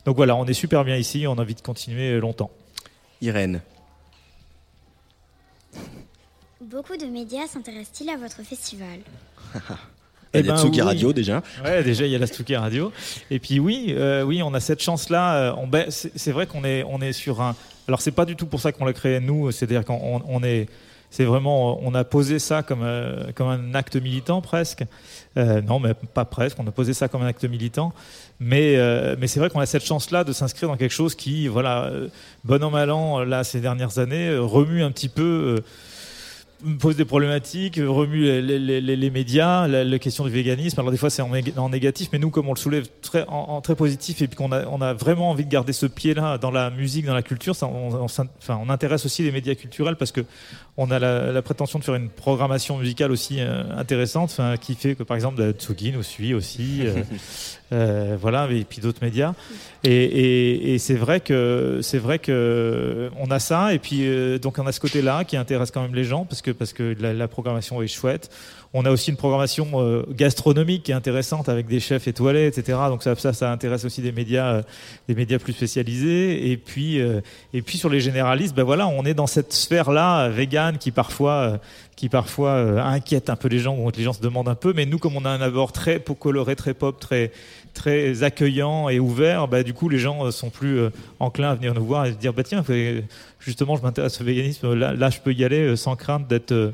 Donc 0.06 0.16
voilà, 0.16 0.36
on 0.36 0.46
est 0.46 0.54
super 0.54 0.84
bien 0.84 0.96
ici, 0.96 1.26
on 1.26 1.34
a 1.34 1.42
envie 1.42 1.54
de 1.54 1.60
continuer 1.60 2.18
longtemps. 2.18 2.50
Irène. 3.20 3.60
Beaucoup 6.60 6.96
de 6.96 7.06
médias 7.06 7.46
s'intéressent-ils 7.46 8.10
à 8.10 8.16
votre 8.16 8.42
festival? 8.42 8.98
Il 10.36 10.38
y 10.38 10.40
a 10.40 10.40
Eh 10.40 10.42
ben, 10.42 10.56
Tsugi 10.56 10.80
oui. 10.80 10.86
Radio 10.86 11.12
déjà. 11.12 11.42
Ouais, 11.64 11.84
déjà 11.84 12.06
il 12.06 12.10
y 12.10 12.14
a 12.16 12.18
la 12.18 12.26
Stouquet 12.26 12.56
Radio. 12.56 12.90
Et 13.30 13.38
puis 13.38 13.60
oui, 13.60 13.94
euh, 13.96 14.22
oui, 14.24 14.42
on 14.42 14.52
a 14.52 14.58
cette 14.58 14.82
chance-là. 14.82 15.54
euh, 15.56 15.84
c'est 15.90 16.32
vrai 16.32 16.48
qu'on 16.48 16.64
est, 16.64 16.82
on 16.88 17.00
est 17.00 17.12
sur 17.12 17.40
un. 17.40 17.54
Alors 17.86 18.00
c'est 18.00 18.10
pas 18.10 18.24
du 18.24 18.34
tout 18.34 18.46
pour 18.46 18.60
ça 18.60 18.72
qu'on 18.72 18.84
l'a 18.84 18.92
créé 18.92 19.20
nous. 19.20 19.52
C'est-à-dire 19.52 19.84
qu'on 19.84 19.94
on- 19.94 20.22
on 20.26 20.42
est. 20.42 20.68
c'est 21.16 21.24
vraiment, 21.24 21.78
on 21.86 21.94
a 21.94 22.02
posé 22.02 22.40
ça 22.40 22.64
comme, 22.64 22.82
euh, 22.82 23.30
comme 23.36 23.46
un 23.46 23.72
acte 23.76 23.94
militant 23.94 24.40
presque. 24.40 24.82
Euh, 25.36 25.62
non, 25.62 25.78
mais 25.78 25.94
pas 25.94 26.24
presque. 26.24 26.58
On 26.58 26.66
a 26.66 26.72
posé 26.72 26.92
ça 26.92 27.06
comme 27.06 27.22
un 27.22 27.26
acte 27.26 27.44
militant. 27.44 27.92
Mais, 28.40 28.74
euh, 28.76 29.14
mais 29.20 29.28
c'est 29.28 29.38
vrai 29.38 29.48
qu'on 29.48 29.60
a 29.60 29.66
cette 29.66 29.84
chance-là 29.84 30.24
de 30.24 30.32
s'inscrire 30.32 30.68
dans 30.68 30.76
quelque 30.76 30.90
chose 30.90 31.14
qui, 31.14 31.46
voilà, 31.46 31.92
bon 32.42 32.60
an 32.64 32.70
mal 32.70 32.90
an, 32.90 33.20
là, 33.20 33.44
ces 33.44 33.60
dernières 33.60 34.00
années, 34.00 34.36
remue 34.36 34.82
un 34.82 34.90
petit 34.90 35.08
peu. 35.08 35.62
pose 36.80 36.96
des 36.96 37.04
problématiques, 37.04 37.76
remue 37.76 38.22
les, 38.40 38.58
les- 38.58 38.80
les- 38.80 39.10
médias, 39.10 39.68
la, 39.68 39.98
question 39.98 40.24
du 40.24 40.30
véganisme. 40.30 40.80
Alors 40.80 40.90
des 40.90 40.96
fois 40.96 41.10
c'est 41.10 41.20
en, 41.20 41.30
nég- 41.30 41.58
en 41.58 41.68
négatif, 41.68 42.08
mais 42.12 42.18
nous 42.18 42.30
comme 42.30 42.48
on 42.48 42.54
le 42.54 42.58
soulève 42.58 42.86
très, 43.02 43.26
en, 43.28 43.60
très 43.60 43.74
positif 43.76 44.22
et 44.22 44.28
puis 44.28 44.36
qu'on 44.36 44.50
a, 44.50 44.64
on 44.66 44.80
a 44.80 44.94
vraiment 44.94 45.30
envie 45.30 45.44
de 45.44 45.50
garder 45.50 45.74
ce 45.74 45.84
pied-là 45.86 46.38
dans 46.38 46.50
la 46.50 46.70
musique, 46.70 47.04
dans 47.04 47.14
la 47.14 47.22
culture, 47.22 47.54
ça, 47.54 47.66
enfin, 47.66 48.26
on 48.48 48.70
intéresse 48.70 49.04
aussi 49.04 49.22
les 49.22 49.30
médias 49.30 49.54
culturels 49.54 49.96
parce 49.96 50.10
que 50.10 50.22
on 50.76 50.90
a 50.90 50.98
la, 50.98 51.30
la 51.30 51.42
prétention 51.42 51.78
de 51.78 51.84
faire 51.84 51.94
une 51.94 52.08
programmation 52.08 52.78
musicale 52.78 53.12
aussi 53.12 53.36
euh, 53.38 53.62
intéressante, 53.76 54.40
qui 54.60 54.74
fait 54.74 54.94
que 54.96 55.02
par 55.04 55.14
exemple 55.16 55.40
la 55.40 55.52
Tsugi 55.52 55.92
nous 55.92 56.02
suit 56.02 56.34
aussi, 56.34 56.80
euh, 56.82 57.02
euh, 57.72 58.16
voilà, 58.20 58.48
et 58.50 58.64
puis 58.64 58.80
d'autres 58.80 58.98
médias. 59.02 59.34
Et, 59.84 59.92
et- 59.92 60.74
et 60.74 60.78
c'est 60.78 60.94
vrai 60.96 61.20
que 61.20 61.78
c'est 61.82 61.98
vrai 61.98 62.18
que 62.18 63.10
on 63.20 63.30
a 63.30 63.38
ça, 63.38 63.72
et 63.74 63.78
puis 63.78 64.06
euh, 64.06 64.38
donc 64.38 64.58
on 64.58 64.66
a 64.66 64.72
ce 64.72 64.80
côté-là 64.80 65.24
qui 65.24 65.36
intéresse 65.36 65.70
quand 65.70 65.82
même 65.82 65.94
les 65.94 66.04
gens 66.04 66.24
parce 66.24 66.42
que 66.42 66.50
parce 66.50 66.72
que 66.72 66.96
la, 66.98 67.12
la 67.14 67.28
programmation 67.28 67.80
est 67.82 67.86
chouette. 67.86 68.30
On 68.76 68.84
a 68.84 68.90
aussi 68.90 69.10
une 69.10 69.16
programmation 69.16 69.68
euh, 69.74 70.02
gastronomique 70.10 70.82
qui 70.82 70.90
est 70.90 70.96
intéressante 70.96 71.48
avec 71.48 71.68
des 71.68 71.78
chefs 71.78 72.08
étoilés, 72.08 72.48
etc. 72.48 72.76
Donc 72.88 73.04
ça, 73.04 73.14
ça, 73.14 73.52
intéresse 73.52 73.84
aussi 73.84 74.02
des 74.02 74.10
médias, 74.10 74.52
euh, 74.52 74.62
des 75.06 75.14
médias 75.14 75.38
plus 75.38 75.52
spécialisés. 75.52 76.50
Et 76.50 76.56
puis, 76.56 77.00
euh, 77.00 77.20
et 77.52 77.62
puis 77.62 77.78
sur 77.78 77.88
les 77.88 78.00
généralistes, 78.00 78.52
ben 78.52 78.64
voilà, 78.64 78.88
on 78.88 79.04
est 79.04 79.14
dans 79.14 79.28
cette 79.28 79.52
sphère-là 79.52 80.28
végane 80.28 80.78
qui 80.78 80.90
parfois, 80.90 81.60
qui 81.94 82.08
parfois 82.08 82.82
inquiète 82.82 83.30
un 83.30 83.36
peu 83.36 83.46
les 83.46 83.60
gens, 83.60 83.76
où 83.76 83.88
les 83.96 84.02
gens 84.02 84.12
se 84.12 84.20
demandent 84.20 84.48
un 84.48 84.56
peu. 84.56 84.72
Mais 84.74 84.86
nous, 84.86 84.98
comme 84.98 85.16
on 85.16 85.24
a 85.24 85.30
un 85.30 85.40
abord 85.40 85.70
très 85.70 86.02
coloré, 86.18 86.56
très 86.56 86.74
pop, 86.74 86.98
très 86.98 87.30
très 87.74 88.24
accueillant 88.24 88.88
et 88.88 88.98
ouvert, 88.98 89.46
bah, 89.46 89.62
du 89.62 89.74
coup 89.74 89.88
les 89.88 89.98
gens 89.98 90.30
sont 90.30 90.50
plus 90.50 90.80
enclins 91.18 91.50
à 91.50 91.54
venir 91.56 91.74
nous 91.74 91.84
voir 91.84 92.06
et 92.06 92.12
se 92.12 92.16
dire 92.16 92.32
bah 92.32 92.44
tiens 92.44 92.62
justement 93.40 93.74
je 93.74 93.82
m'intéresse 93.82 94.20
au 94.20 94.24
véganisme, 94.24 94.74
là, 94.74 94.94
là 94.94 95.10
je 95.10 95.18
peux 95.18 95.32
y 95.32 95.44
aller 95.44 95.74
sans 95.74 95.96
crainte 95.96 96.28
d'être 96.28 96.72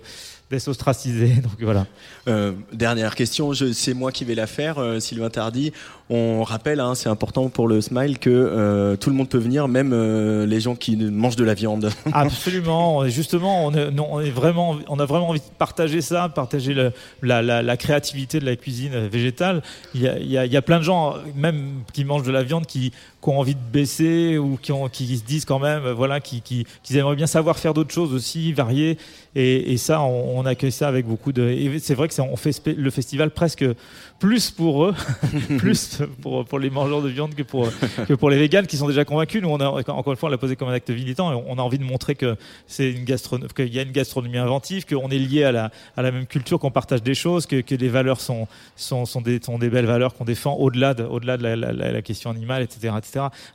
d'être 0.51 0.69
ostracisé. 0.69 1.29
Donc 1.43 1.53
voilà. 1.61 1.87
Euh, 2.29 2.53
dernière 2.73 3.15
question, 3.15 3.53
je- 3.53 3.73
c'est 3.73 3.95
moi 3.95 4.11
qui 4.13 4.25
vais 4.25 4.35
la 4.35 4.47
faire, 4.47 4.79
euh, 4.79 4.99
Sylvain 5.01 5.31
Tardy. 5.31 5.73
On 6.13 6.43
rappelle, 6.43 6.81
hein, 6.81 6.97
c'est 6.97 7.09
important 7.09 7.49
pour 7.51 7.69
le 7.69 7.81
Smile 7.81 8.19
que 8.19 8.31
euh, 8.31 8.97
tout 8.97 9.11
le 9.11 9.17
monde 9.17 9.29
peut 9.29 9.39
venir, 9.39 9.69
même 9.69 9.93
euh, 9.93 10.45
les 10.47 10.59
gens 10.61 10.75
qui 10.75 10.97
mangent 10.97 11.37
de 11.37 11.45
la 11.45 11.55
viande. 11.55 11.91
Absolument. 12.13 13.07
Justement, 13.09 13.65
on, 13.67 13.73
est, 13.75 13.93
non, 13.93 14.09
on, 14.11 14.21
est 14.21 14.31
vraiment, 14.31 14.77
on 14.89 14.99
a 14.99 15.05
vraiment 15.05 15.29
envie 15.29 15.39
de 15.39 15.45
partager 15.57 16.01
ça, 16.01 16.29
partager 16.29 16.75
le- 16.75 16.93
la, 17.23 17.43
la- 17.43 17.63
la 17.63 17.77
créativité 17.77 18.41
de 18.41 18.45
la 18.45 18.57
cuisine 18.57 19.07
végétale. 19.07 19.63
Il 19.95 20.03
y, 20.03 20.09
a, 20.09 20.19
il 20.19 20.29
y 20.29 20.37
a- 20.37 20.47
il 20.47 20.53
y 20.53 20.57
a 20.57 20.63
plein 20.63 20.79
de 20.79 20.85
gens, 20.85 21.15
même 21.37 21.83
qui 21.93 22.05
mangent 22.05 22.25
de 22.27 22.33
la 22.33 22.43
viande, 22.43 22.67
qui, 22.67 22.93
qui 23.23 23.29
ont 23.29 23.39
envie 23.39 23.55
de 23.55 23.61
baisser 23.73 24.39
ou 24.39 24.57
qui, 24.57 24.73
qui 24.93 25.17
se 25.19 25.25
disent 25.25 25.45
quand 25.45 25.59
même, 25.59 25.91
voilà, 25.91 26.21
qui, 26.21 26.41
qui, 26.41 26.67
qu'ils 26.83 26.97
aimeraient 26.97 27.17
bien 27.17 27.27
savoir 27.27 27.59
faire 27.59 27.75
d'autres 27.75 27.93
choses 27.93 28.15
aussi, 28.15 28.53
variées. 28.53 28.99
Et, 29.37 29.77
ça, 29.77 30.01
on, 30.01 30.45
accueille 30.45 30.73
ça 30.73 30.89
avec 30.89 31.07
beaucoup 31.07 31.33
de. 31.33 31.79
C'est 31.81 31.95
vrai 31.95 32.09
que 32.09 32.21
on 32.21 32.37
fait 32.37 32.67
le 32.67 32.91
festival 32.91 33.31
presque 33.31 33.65
plus 34.19 34.51
pour 34.51 34.85
eux, 34.85 34.95
plus 35.59 36.03
pour, 36.21 36.45
pour 36.45 36.59
les 36.59 36.69
mangeurs 36.69 37.01
de 37.01 37.09
viande 37.09 37.35
que 37.35 37.45
pour, 37.45 37.69
que 38.09 38.15
pour 38.15 38.29
les 38.29 38.39
véganes 38.39 38.67
qui 38.67 38.77
sont 38.77 38.89
déjà 38.89 39.05
convaincus. 39.05 39.41
Nous, 39.41 39.49
on 39.49 39.61
a, 39.61 39.67
encore 39.67 40.13
une 40.13 40.17
fois, 40.17 40.29
on 40.29 40.33
l'a 40.33 40.39
posé 40.39 40.57
comme 40.57 40.69
un 40.69 40.73
acte 40.73 40.91
militant 40.91 41.31
on 41.47 41.59
a 41.59 41.63
envie 41.63 41.79
de 41.79 41.85
montrer 41.85 42.15
qu'il 42.15 42.37
y 42.79 43.79
a 43.79 43.83
une 43.83 43.93
gastronomie 43.93 44.39
inventive, 44.39 44.85
qu'on 44.85 45.09
est 45.09 45.19
lié 45.19 45.45
à 45.45 45.53
la, 45.53 45.71
à 45.97 46.03
la 46.03 46.11
même 46.11 46.27
culture, 46.27 46.59
qu'on 46.59 46.71
partage 46.71 47.03
des 47.03 47.15
choses, 47.15 47.47
que, 47.47 47.61
que 47.61 47.75
les 47.75 47.89
valeurs 47.89 48.21
sont, 48.21 48.47
sont, 48.77 49.07
sont, 49.07 49.21
des, 49.21 49.41
belles 49.71 49.87
valeurs 49.87 50.15
qu'on 50.15 50.25
défend 50.25 50.55
au-delà 50.55 50.95
de, 50.95 51.05
au-delà 51.05 51.37
de 51.37 51.43
la, 51.43 52.03
question 52.03 52.31
animale, 52.31 52.63
etc. 52.63 52.95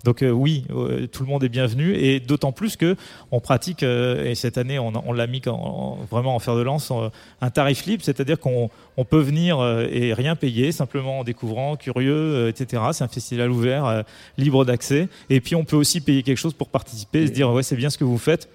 Donc 0.04 0.22
euh, 0.22 0.30
oui, 0.32 0.66
euh, 0.72 1.08
tout 1.08 1.24
le 1.24 1.30
monde 1.30 1.44
est 1.44 1.50
bienvenu 1.50 1.94
et 1.96 2.20
d'autant 2.20 2.52
plus 2.52 2.76
que 2.76 2.96
on 3.32 3.40
pratique 3.40 3.84
et 3.84 4.34
cette 4.36 4.58
année 4.58 4.80
on, 4.80 4.92
on 5.06 5.14
l'a 5.14 5.28
mis 5.28 5.42
en- 5.48 5.52
en- 5.52 5.98
vraiment 6.10 6.36
en 6.36 6.40
fer 6.40 6.56
de 6.56 6.62
lance 6.62 6.92
euh, 6.92 7.10
un 7.42 7.50
tarif 7.50 7.86
libre, 7.86 8.04
c'est-à-dire 8.04 8.40
qu'on 8.40 8.70
on 8.98 9.06
peut 9.06 9.20
venir 9.20 9.60
euh, 9.60 9.88
et 9.92 10.14
rien 10.14 10.36
payer, 10.36 10.72
simplement 10.72 11.20
en 11.20 11.24
découvrant, 11.24 11.76
curieux, 11.76 12.14
euh, 12.14 12.50
etc. 12.50 12.84
C'est 12.94 13.04
un 13.04 13.08
festival 13.08 13.52
ouvert, 13.52 13.86
euh, 13.86 14.02
libre 14.38 14.66
d'accès. 14.66 15.08
Et 15.30 15.42
puis 15.42 15.56
on 15.56 15.64
peut 15.66 15.76
aussi 15.76 16.02
payer 16.02 16.24
quelque 16.24 16.38
chose 16.38 16.54
pour 16.54 16.70
participer 16.70 17.24
et 17.24 17.28
se 17.28 17.32
dire 17.32 17.52
ouais 17.52 17.64
c'est 17.64 17.76
bien 17.76 17.90
ce 17.90 17.98
que 17.98 18.04
vous 18.04 18.18
faites 18.18 18.50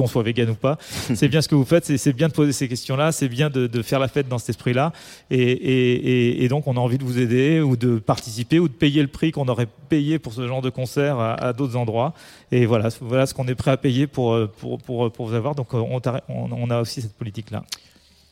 qu'on 0.00 0.06
soit 0.08 0.22
vegan 0.22 0.50
ou 0.50 0.54
pas, 0.54 0.78
c'est 1.14 1.28
bien 1.28 1.42
ce 1.42 1.48
que 1.48 1.54
vous 1.54 1.64
faites, 1.64 1.84
c'est- 1.84 1.98
c'est 1.98 2.12
bien 2.12 2.28
de 2.28 2.32
poser 2.32 2.52
ces 2.52 2.68
questions-là, 2.68 3.12
c'est 3.12 3.28
bien 3.28 3.50
de, 3.50 3.66
de 3.66 3.82
faire 3.82 3.98
la 3.98 4.08
fête 4.08 4.28
dans 4.28 4.38
cet 4.38 4.50
esprit-là, 4.50 4.92
et, 5.30 5.38
et- 5.40 5.94
et- 6.40 6.44
et 6.44 6.48
donc 6.48 6.66
on 6.66 6.76
a 6.76 6.80
envie 6.80 6.98
de 6.98 7.04
vous 7.04 7.18
aider 7.18 7.60
ou 7.60 7.76
de 7.76 7.98
participer 7.98 8.58
ou 8.58 8.68
de 8.68 8.72
payer 8.72 9.02
le 9.02 9.08
prix 9.08 9.32
qu'on 9.32 9.48
aurait 9.48 9.68
payé 9.88 10.18
pour 10.18 10.32
ce 10.32 10.46
genre 10.46 10.62
de 10.62 10.70
concert 10.70 11.18
à, 11.18 11.34
à 11.34 11.52
d'autres 11.52 11.76
endroits, 11.76 12.14
et 12.52 12.66
voilà, 12.66 12.88
voilà 13.00 13.26
ce 13.26 13.34
qu'on 13.34 13.46
est 13.48 13.54
prêt 13.54 13.70
à 13.70 13.76
payer 13.76 14.06
pour, 14.06 14.36
pour, 14.58 14.78
pour, 14.78 15.10
pour 15.12 15.26
vous 15.26 15.34
avoir, 15.34 15.54
donc 15.54 15.72
on, 15.74 16.00
t'a- 16.00 16.22
on- 16.28 16.50
on 16.52 16.70
a 16.70 16.80
aussi 16.80 17.02
cette 17.02 17.14
politique-là. 17.14 17.64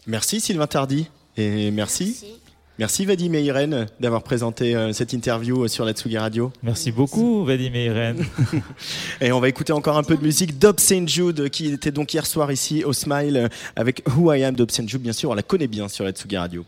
Merci 0.06 0.40
Sylvain 0.40 0.66
Tardy. 0.66 1.08
Et 1.36 1.70
merci. 1.70 2.04
Merci, 2.20 2.34
Vadim 2.78 3.34
et 3.34 3.42
Irène 3.42 3.86
d'avoir 3.98 4.22
présenté 4.22 4.76
euh, 4.76 4.92
cette 4.92 5.12
interview 5.12 5.64
euh, 5.64 5.68
sur 5.68 5.84
la 5.84 5.92
Tsugi 5.92 6.16
Radio. 6.16 6.52
Merci 6.62 6.92
beaucoup, 6.92 7.44
Vadim 7.44 7.74
et 7.74 7.86
Irène. 7.86 8.24
Et 9.20 9.32
on 9.32 9.40
va 9.40 9.48
écouter 9.48 9.72
encore 9.72 9.96
un 9.98 10.04
peu 10.04 10.16
de 10.16 10.22
musique 10.22 10.58
d'Ob 10.58 10.78
St. 10.78 11.08
Jude 11.08 11.48
qui 11.50 11.72
était 11.72 11.90
donc 11.90 12.14
hier 12.14 12.24
soir 12.24 12.52
ici 12.52 12.84
au 12.84 12.92
Smile 12.92 13.36
euh, 13.36 13.48
avec 13.74 14.02
Who 14.08 14.32
I 14.32 14.44
Am 14.44 14.54
d'Ob 14.54 14.70
St. 14.70 14.88
Jude. 14.88 15.02
Bien 15.02 15.12
sûr, 15.12 15.30
on 15.30 15.34
la 15.34 15.42
connaît 15.42 15.66
bien 15.66 15.88
sur 15.88 16.04
la 16.04 16.12
Tsugi 16.12 16.36
Radio. 16.36 16.64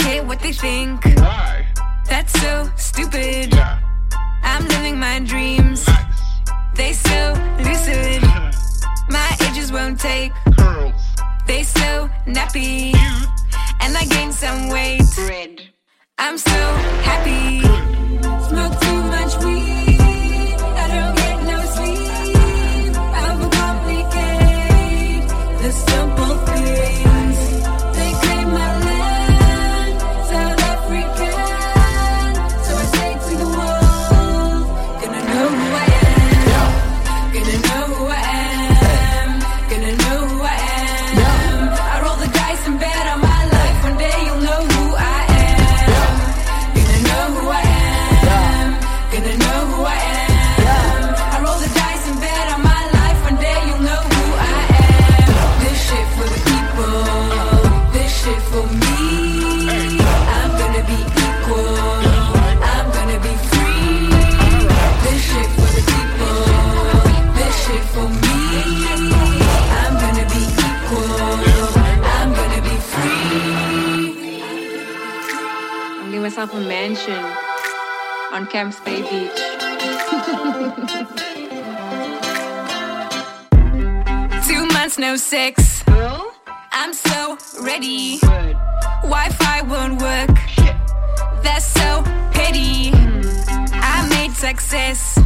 I 0.00 0.20
what 0.26 0.40
they 0.40 0.52
think. 0.52 1.00
That's 2.08 2.32
so 2.40 2.70
stupid. 2.76 3.54
I'm 4.58 4.66
living 4.66 4.98
my 4.98 5.20
dreams. 5.20 5.86
They 6.74 6.92
so 6.92 7.32
lucid. 7.58 8.20
My 9.08 9.36
ages 9.46 9.70
won't 9.70 10.00
take. 10.00 10.32
They 11.46 11.62
so 11.62 12.10
nappy. 12.26 12.92
And 13.80 13.96
I 13.96 14.04
gained 14.10 14.34
some 14.34 14.68
weight. 14.68 15.02
I'm 16.18 16.38
so 16.38 16.58
happy. 17.06 17.97
I'm 86.88 86.94
so 86.94 87.36
ready. 87.60 88.18
Wi-Fi 89.02 89.60
won't 89.68 90.00
work. 90.00 90.34
That's 91.42 91.66
so 91.66 92.02
petty. 92.32 92.92
I 93.74 94.08
made 94.08 94.32
success 94.32 95.18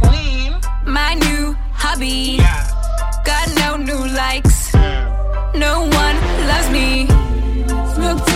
my 0.85 1.13
new 1.13 1.55
hobby. 1.71 2.39
Got 3.23 3.47
no 3.55 3.77
new 3.77 4.07
likes. 4.13 4.73
No 5.55 5.87
one 5.87 6.17
loves 6.49 6.69
me. 6.69 7.07
Smoke 7.95 8.32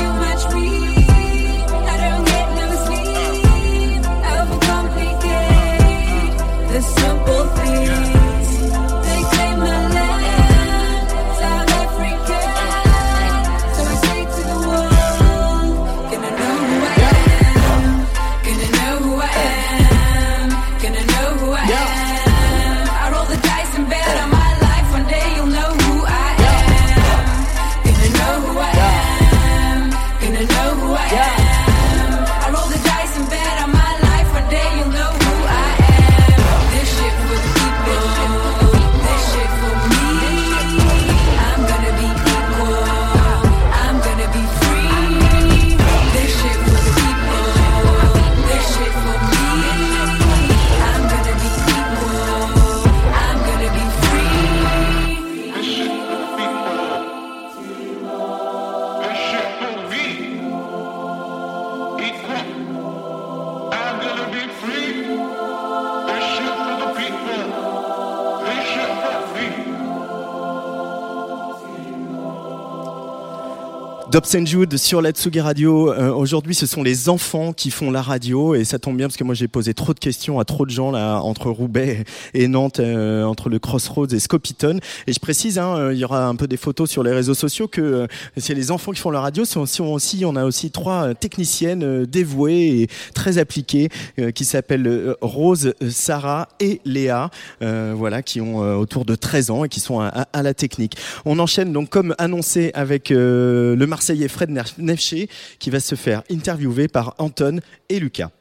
Dobson 74.18 74.48
Jude 74.48 74.78
sur 74.78 75.00
la 75.04 75.12
Tsugi 75.12 75.40
Radio. 75.42 75.94
Euh, 75.94 76.12
Aujourd'hui, 76.12 76.56
ce 76.56 76.66
sont 76.66 76.82
les 76.82 77.08
enfants 77.08 77.54
qui 77.54 77.70
font 77.70 77.92
la 77.92 78.02
radio 78.02 78.56
et 78.56 78.64
ça 78.64 78.80
tombe 78.80 78.98
bien 78.98 79.06
parce 79.06 79.16
que 79.16 79.24
moi 79.24 79.36
j'ai 79.36 79.48
posé 79.48 79.76
trop 79.76 79.94
de 79.94 80.00
questions 80.00 80.40
à 80.40 80.44
trop 80.44 80.66
de 80.66 80.72
gens 80.72 80.90
là 80.90 81.20
entre 81.20 81.52
Roubaix 81.52 82.04
et 82.34 82.48
Nantes, 82.48 82.80
euh, 82.80 83.24
entre 83.26 83.50
le 83.50 83.60
Crossroads 83.60 84.08
et 84.08 84.18
Scopiton. 84.20 84.80
Et 85.06 85.14
je 85.14 85.20
précise, 85.20 85.60
hein, 85.60 85.76
euh, 85.78 85.94
il 85.94 86.00
y 86.00 86.04
aura 86.04 86.26
un 86.26 86.36
peu 86.36 86.48
des 86.48 86.58
photos 86.58 86.90
sur 86.90 87.04
les 87.04 87.12
réseaux 87.12 87.36
sociaux 87.36 87.68
que 87.68 88.08
c'est 88.38 88.56
les 88.56 88.72
enfants 88.72 88.92
qui 88.92 89.02
font 89.02 89.12
la 89.12 89.22
radio. 89.22 89.44
Aussi, 89.56 90.26
on 90.26 90.36
a 90.36 90.46
aussi 90.46 90.72
trois 90.72 91.14
techniciennes 91.14 92.06
dévouées 92.06 92.82
et 92.82 92.88
très 93.14 93.38
appliquées 93.38 93.90
qui 94.34 94.46
s'appellent 94.46 95.16
Rose, 95.22 95.76
Sarah 95.92 96.48
et 96.60 96.82
Léa. 96.86 97.30
voilà, 97.62 98.24
qui 98.24 98.42
ont 98.42 98.58
autour 98.80 99.06
de 99.06 99.14
13 99.14 99.52
ans 99.52 99.64
et 99.64 99.70
qui 99.70 99.80
sont 99.80 100.00
à, 100.00 100.08
à- 100.34 100.42
la 100.42 100.56
technique. 100.56 100.98
On 101.26 101.38
enchaîne 101.38 101.72
donc 101.72 101.90
comme 101.90 102.16
annoncé 102.18 102.72
avec 102.74 103.10
le 103.12 103.86
Marseillais 104.08 104.30
Fred 104.30 104.50
Nefché 104.78 105.28
qui 105.60 105.70
va 105.70 105.82
se 105.82 105.96
faire 105.96 106.24
interviewer 106.32 106.88
par 106.88 107.14
Anton 107.18 107.60
et 107.90 108.00
Lucas. 108.00 108.32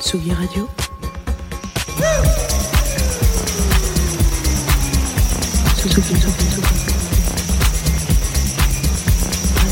Tsugi 0.00 0.32
Radio. 0.32 0.68
Tsugi, 5.76 6.02
Tsugi, 6.02 6.20
Tsugi. 6.20 6.34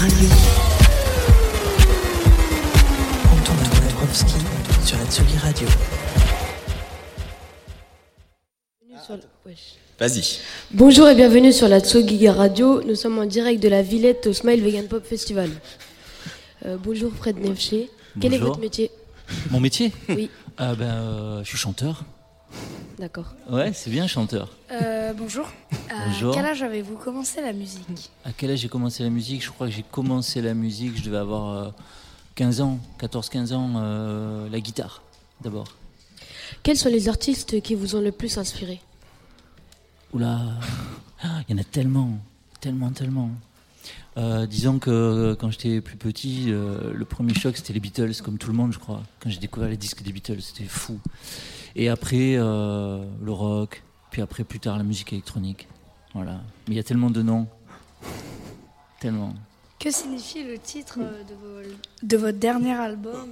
Radio. 0.01 0.29
Anton 3.31 3.55
Dubrovski 3.87 4.35
sur 4.85 4.99
la 4.99 5.05
Tsugi 5.05 5.39
Radio. 5.39 5.69
Vas-y. 9.99 10.38
Bonjour 10.73 11.09
et 11.09 11.14
bienvenue 11.14 11.53
sur 11.53 11.68
la 11.68 11.81
Tsogiga 11.81 12.33
Radio. 12.33 12.83
Nous 12.83 12.94
sommes 12.97 13.18
en 13.18 13.25
direct 13.25 13.62
de 13.62 13.68
la 13.68 13.83
Villette 13.83 14.27
au 14.27 14.33
Smile 14.33 14.62
Vegan 14.62 14.87
Pop 14.88 15.05
Festival. 15.05 15.51
Euh, 16.66 16.77
bonjour 16.83 17.12
Fred 17.14 17.38
Nefché. 17.38 17.90
Quel 18.20 18.35
est 18.35 18.38
votre 18.38 18.59
métier 18.61 18.90
Mon 19.51 19.61
métier 19.61 19.92
Oui, 20.09 20.31
Ah 20.59 20.75
ben, 20.75 20.85
euh, 20.85 21.44
je 21.44 21.49
suis 21.49 21.57
chanteur. 21.59 22.05
d'accord. 22.99 23.35
Ouais, 23.51 23.73
c'est 23.73 23.88
bien 23.90 24.07
chanteur. 24.07 24.51
Euh, 24.70 25.12
bonjour. 25.14 25.47
À 25.88 26.09
Bonjour. 26.09 26.35
quel 26.35 26.44
âge 26.44 26.62
avez-vous 26.62 26.97
commencé 26.97 27.40
la 27.40 27.53
musique 27.55 28.11
À 28.25 28.31
quel 28.37 28.51
âge 28.51 28.59
j'ai 28.59 28.68
commencé 28.68 29.03
la 29.03 29.11
musique? 29.11 29.42
Je 29.44 29.51
crois 29.51 29.66
que 29.68 29.73
j'ai 29.73 29.85
commencé 29.90 30.42
la 30.42 30.53
musique, 30.55 30.97
je 30.99 31.05
devais 31.05 31.16
avoir 31.18 31.57
euh, 31.68 31.70
15 32.35 32.61
ans, 32.61 32.79
14-15 33.01 33.55
ans, 33.55 33.73
euh, 33.77 34.49
la 34.51 34.61
guitare 34.61 35.03
d'abord. 35.42 35.68
Quels 36.62 36.77
sont 36.77 36.88
les 36.90 37.09
artistes 37.09 37.61
qui 37.62 37.75
vous 37.75 37.97
ont 37.97 38.01
le 38.01 38.12
plus 38.12 38.37
inspiré? 38.38 38.81
Oula, 40.12 40.40
il 41.49 41.55
y 41.55 41.55
en 41.55 41.59
a 41.61 41.64
tellement, 41.64 42.11
tellement, 42.61 42.90
tellement. 42.90 43.31
Euh, 44.16 44.47
disons 44.47 44.79
que 44.79 45.37
quand 45.38 45.51
j'étais 45.51 45.81
plus 45.81 45.97
petit, 45.97 46.47
euh, 46.49 46.92
le 46.95 47.05
premier 47.05 47.35
choc 47.35 47.57
c'était 47.57 47.73
les 47.75 47.81
Beatles, 47.81 48.12
comme 48.25 48.38
tout 48.38 48.49
le 48.49 48.57
monde, 48.57 48.73
je 48.73 48.79
crois. 48.79 49.03
Quand 49.21 49.29
j'ai 49.31 49.38
découvert 49.38 49.69
les 49.69 49.77
disques 49.77 50.03
des 50.03 50.12
Beatles, 50.12 50.40
c'était 50.40 50.64
fou. 50.69 50.99
Et 51.75 51.88
après, 51.88 52.37
euh, 52.37 53.05
le 53.23 53.33
rock, 53.33 53.83
puis 54.11 54.23
après, 54.23 54.45
plus 54.45 54.61
tard, 54.61 54.79
la 54.79 54.85
musique 54.85 55.12
électronique. 55.12 55.69
Voilà. 56.14 56.40
Mais 56.66 56.75
il 56.75 56.77
y 56.77 56.81
a 56.81 56.83
tellement 56.83 57.11
de 57.11 57.21
noms. 57.23 57.47
Tellement. 59.01 59.35
Que 59.79 59.90
signifie 59.90 60.42
le 60.45 60.59
titre 60.59 60.99
euh, 61.01 61.23
de, 61.25 61.35
vos- 61.35 61.77
de 62.03 62.16
votre 62.16 62.38
dernier 62.38 62.73
album 62.73 63.29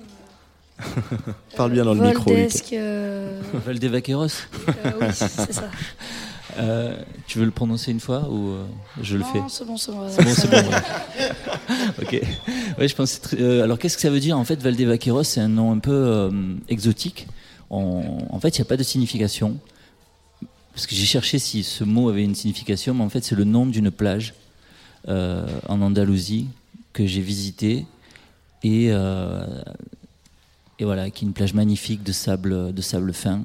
Parle 1.57 1.73
bien 1.73 1.85
dans 1.85 1.95
le 1.95 2.03
micro. 2.03 2.31
Euh, 2.73 3.41
Valdevaqueros 3.65 4.27
euh, 4.27 4.93
Oui, 5.01 5.07
c'est 5.13 5.53
ça. 5.53 5.71
Euh, 6.59 6.97
Tu 7.27 7.39
veux 7.39 7.45
le 7.45 7.51
prononcer 7.51 7.91
une 7.91 8.01
fois 8.01 8.29
ou 8.31 8.51
euh, 8.51 8.65
je 9.03 9.17
le 9.17 9.25
fais 9.25 9.41
c'est 9.49 9.65
bon, 9.65 9.77
c'est 9.77 9.91
bon. 9.93 10.09
C'est 10.09 10.23
bon, 10.25 10.31
c'est 10.35 10.51
bon. 10.51 10.63
ok. 12.03 12.21
Ouais, 12.79 12.89
je 12.89 12.95
pense. 12.95 13.21
très- 13.21 13.41
euh, 13.41 13.63
alors, 13.65 13.79
qu'est-ce 13.79 13.97
que 13.97 14.03
ça 14.03 14.11
veut 14.11 14.21
dire 14.21 14.39
En 14.39 14.45
fait, 14.45 14.63
Valdevaqueros, 14.63 15.25
c'est 15.25 15.41
un 15.41 15.49
nom 15.49 15.73
un 15.73 15.79
peu 15.79 16.31
exotique. 16.69 17.27
On- 17.71 18.19
En 18.31 18.39
fait, 18.41 18.57
il 18.57 18.61
n'y 18.61 18.67
a 18.67 18.69
pas 18.69 18.77
de 18.77 18.83
signification. 18.83 19.59
Parce 20.75 20.87
que 20.87 20.95
j'ai 20.95 21.07
cherché 21.07 21.39
si 21.39 21.63
ce 21.65 21.85
mot 21.85 22.09
avait 22.09 22.25
une 22.25 22.35
signification, 22.35 22.95
mais 22.95 23.05
en 23.05 23.09
fait, 23.09 23.23
c'est 23.25 23.37
le 23.37 23.45
nom 23.45 23.65
d'une 23.67 23.91
plage 23.91 24.35
en 25.09 25.81
Andalousie 25.83 26.49
que 26.93 27.07
j'ai 27.07 27.21
visitée. 27.21 27.87
Et, 28.63 28.87
et 30.79 30.85
voilà, 30.85 31.11
qui 31.11 31.25
est 31.25 31.29
une 31.29 31.35
plage 31.35 31.55
magnifique 31.55 32.03
de 32.03 32.13
sable, 32.13 32.73
de 32.73 32.83
sable 32.83 33.13
fin. 33.13 33.43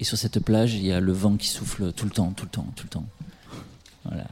Et 0.00 0.04
sur 0.04 0.16
cette 0.16 0.40
plage, 0.40 0.74
il 0.74 0.84
y 0.86 0.92
a 0.92 1.00
le 1.00 1.12
vent 1.12 1.36
qui 1.36 1.48
souffle 1.48 1.92
tout 1.92 2.04
le 2.04 2.10
temps, 2.10 2.32
tout 2.32 2.44
le 2.44 2.50
temps, 2.50 2.66
tout 2.76 2.84
le 2.84 2.90
temps. 2.90 3.06
Voilà. 4.04 4.26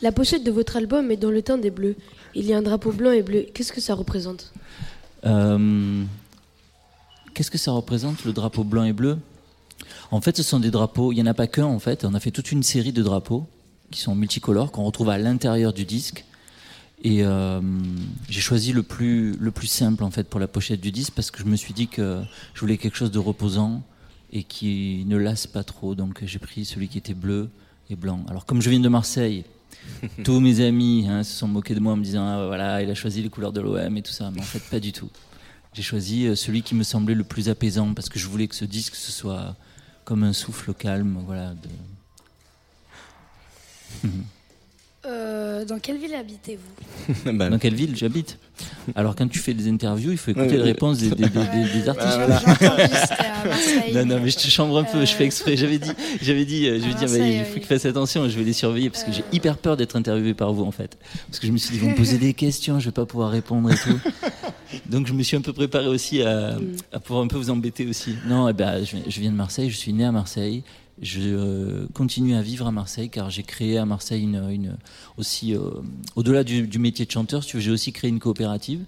La 0.00 0.12
pochette 0.12 0.44
de 0.44 0.50
votre 0.50 0.76
album 0.76 1.10
est 1.10 1.16
dans 1.16 1.30
le 1.30 1.42
teint 1.42 1.58
des 1.58 1.70
bleus. 1.70 1.96
Il 2.34 2.46
y 2.46 2.54
a 2.54 2.58
un 2.58 2.62
drapeau 2.62 2.92
blanc 2.92 3.10
et 3.10 3.22
bleu. 3.22 3.46
Qu'est-ce 3.52 3.72
que 3.72 3.80
ça 3.80 3.94
représente? 3.94 4.52
Euh, 5.26 6.04
Qu'est-ce 7.34 7.50
que 7.50 7.58
ça 7.58 7.72
représente 7.72 8.24
le 8.24 8.32
drapeau 8.32 8.64
blanc 8.64 8.84
et 8.84 8.92
bleu? 8.92 9.18
En 10.10 10.20
fait, 10.20 10.36
ce 10.36 10.42
sont 10.42 10.60
des 10.60 10.70
drapeaux. 10.70 11.12
Il 11.12 11.16
n'y 11.16 11.22
en 11.22 11.26
a 11.26 11.34
pas 11.34 11.46
qu'un 11.46 11.66
en 11.66 11.78
fait. 11.78 12.04
On 12.04 12.14
a 12.14 12.20
fait 12.20 12.30
toute 12.30 12.52
une 12.52 12.62
série 12.62 12.92
de 12.92 13.02
drapeaux 13.02 13.46
qui 13.90 14.00
sont 14.00 14.14
multicolores 14.14 14.72
qu'on 14.72 14.84
retrouve 14.84 15.08
à 15.10 15.18
l'intérieur 15.18 15.72
du 15.72 15.84
disque. 15.84 16.24
Et 17.02 17.24
euh, 17.24 17.60
j'ai 18.28 18.40
choisi 18.40 18.72
le 18.72 18.82
plus 18.82 19.36
le 19.38 19.50
plus 19.52 19.68
simple 19.68 20.02
en 20.02 20.10
fait 20.10 20.24
pour 20.24 20.40
la 20.40 20.48
pochette 20.48 20.80
du 20.80 20.90
disque 20.90 21.12
parce 21.14 21.30
que 21.30 21.38
je 21.38 21.44
me 21.44 21.54
suis 21.54 21.72
dit 21.72 21.86
que 21.86 22.20
je 22.54 22.60
voulais 22.60 22.76
quelque 22.76 22.96
chose 22.96 23.12
de 23.12 23.20
reposant 23.20 23.82
et 24.32 24.42
qui 24.42 25.04
ne 25.06 25.16
lasse 25.16 25.46
pas 25.46 25.64
trop. 25.64 25.94
Donc 25.94 26.24
j'ai 26.24 26.38
pris 26.38 26.64
celui 26.64 26.88
qui 26.88 26.98
était 26.98 27.14
bleu 27.14 27.50
et 27.90 27.96
blanc. 27.96 28.24
Alors 28.28 28.46
comme 28.46 28.60
je 28.62 28.70
viens 28.70 28.80
de 28.80 28.88
Marseille. 28.88 29.44
Tous 30.24 30.40
mes 30.40 30.60
amis 30.60 31.06
hein, 31.08 31.22
se 31.22 31.32
sont 31.32 31.48
moqués 31.48 31.74
de 31.74 31.80
moi 31.80 31.92
en 31.92 31.96
me 31.96 32.04
disant 32.04 32.26
ah, 32.26 32.46
voilà 32.46 32.82
il 32.82 32.90
a 32.90 32.94
choisi 32.94 33.22
les 33.22 33.28
couleurs 33.28 33.52
de 33.52 33.60
l'OM 33.60 33.96
et 33.96 34.02
tout 34.02 34.12
ça, 34.12 34.30
mais 34.30 34.40
en 34.40 34.44
fait 34.44 34.62
pas 34.70 34.80
du 34.80 34.92
tout. 34.92 35.10
J'ai 35.72 35.82
choisi 35.82 36.26
euh, 36.26 36.34
celui 36.34 36.62
qui 36.62 36.74
me 36.74 36.82
semblait 36.82 37.14
le 37.14 37.24
plus 37.24 37.48
apaisant 37.48 37.94
parce 37.94 38.08
que 38.08 38.18
je 38.18 38.26
voulais 38.26 38.48
que 38.48 38.54
ce 38.54 38.64
disque 38.64 38.94
ce 38.94 39.12
soit 39.12 39.56
comme 40.04 40.22
un 40.24 40.32
souffle 40.32 40.74
calme, 40.74 41.22
voilà. 41.24 41.54
De... 44.02 44.08
Euh, 45.08 45.64
dans 45.64 45.78
quelle 45.78 45.96
ville 45.98 46.14
habitez-vous 46.14 47.32
Bah, 47.32 47.48
Dans 47.48 47.58
quelle 47.58 47.74
ville 47.74 47.96
j'habite 47.96 48.38
Alors 48.94 49.16
quand 49.16 49.26
tu 49.28 49.38
fais 49.38 49.54
des 49.54 49.68
interviews, 49.68 50.10
il 50.12 50.18
faut 50.18 50.30
écouter 50.32 50.56
les 50.56 50.62
réponses 50.62 50.98
des, 50.98 51.08
des- 51.10 51.14
des- 51.14 51.28
des- 51.28 51.80
des 51.80 51.88
artistes. 51.88 52.18
Marseille. 53.44 53.94
Non, 53.94 54.04
non, 54.06 54.20
mais 54.22 54.30
je 54.30 54.36
te 54.36 54.46
chambre 54.48 54.78
un 54.78 54.84
peu, 54.84 55.00
je 55.00 55.12
fais 55.12 55.24
exprès. 55.24 55.56
J'avais 55.56 55.78
dit, 55.78 55.90
j'avais 56.20 56.44
dit, 56.44 56.66
euh, 56.68 56.78
je 56.78 56.84
vais 56.84 56.90
À 56.90 56.94
dire, 56.94 57.08
bah, 57.08 57.18
Marseille, 57.18 57.36
il 57.38 57.44
faut 57.44 57.54
oui. 57.54 57.60
qu'ils 57.60 57.66
fassent 57.68 57.86
attention, 57.86 58.28
je 58.28 58.36
vais 58.38 58.44
les 58.44 58.52
surveiller 58.52 58.90
parce 58.90 59.04
que 59.04 59.12
j'ai 59.12 59.22
Euh. 59.22 59.32
hyper 59.32 59.56
peur 59.56 59.76
d'être 59.76 59.96
interviewé 59.96 60.34
par 60.34 60.52
vous 60.52 60.64
en 60.64 60.72
fait. 60.72 60.98
Parce 61.28 61.38
que 61.38 61.46
je 61.46 61.52
me 61.52 61.58
suis 61.58 61.70
dit, 61.70 61.76
ils 61.76 61.82
vont 61.84 61.90
me 61.90 61.96
poser 61.96 62.18
des 62.18 62.34
questions, 62.34 62.78
je 62.80 62.86
vais 62.86 62.92
pas 62.92 63.06
pouvoir 63.06 63.30
répondre 63.30 63.70
et 63.72 63.76
tout. 63.76 63.98
Donc 64.86 65.06
je 65.06 65.12
me 65.14 65.22
suis 65.22 65.36
un 65.36 65.40
peu 65.40 65.52
préparé 65.52 65.86
aussi 65.86 66.20
à, 66.22 66.58
à 66.92 67.00
pouvoir 67.00 67.24
un 67.24 67.28
peu 67.28 67.36
vous 67.38 67.50
embêter 67.50 67.86
aussi. 67.86 68.14
Non, 68.26 68.48
eh 68.48 68.52
ben, 68.52 68.84
je, 68.84 68.96
viens- 68.96 69.04
je 69.08 69.20
viens 69.20 69.30
de 69.30 69.36
Marseille, 69.36 69.70
je 69.70 69.76
suis 69.76 69.92
né 69.92 70.04
à 70.04 70.12
Marseille. 70.12 70.62
Je 71.02 71.20
euh, 71.22 71.86
continue 71.94 72.34
à 72.34 72.42
vivre 72.42 72.66
à 72.66 72.72
Marseille 72.72 73.08
car 73.08 73.30
j'ai 73.30 73.42
créé 73.42 73.78
à 73.78 73.86
Marseille 73.86 74.22
une, 74.22 74.42
une 74.50 74.76
aussi, 75.16 75.54
euh, 75.54 75.70
au-delà 76.16 76.44
du, 76.44 76.66
du 76.66 76.78
métier 76.78 77.06
de 77.06 77.10
chanteur, 77.10 77.42
j'ai 77.42 77.70
aussi 77.70 77.92
créé 77.92 78.10
une 78.10 78.18
coopérative 78.18 78.84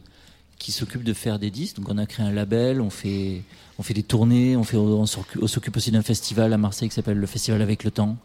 qui 0.60 0.72
s'occupe 0.72 1.02
de 1.02 1.14
faire 1.14 1.38
des 1.38 1.50
disques. 1.50 1.76
Donc 1.76 1.88
on 1.88 1.98
a 1.98 2.06
créé 2.06 2.24
un 2.24 2.32
label, 2.32 2.80
on 2.80 2.90
fait, 2.90 3.42
on 3.78 3.82
fait 3.82 3.94
des 3.94 4.02
tournées, 4.02 4.56
on, 4.56 4.62
fait, 4.62 4.76
on 4.76 5.06
s'occupe 5.06 5.76
aussi 5.76 5.90
d'un 5.90 6.02
festival 6.02 6.52
à 6.52 6.58
Marseille 6.58 6.88
qui 6.90 6.94
s'appelle 6.94 7.16
le 7.16 7.26
Festival 7.26 7.62
avec 7.62 7.82
le 7.82 7.90
temps. 7.90 8.16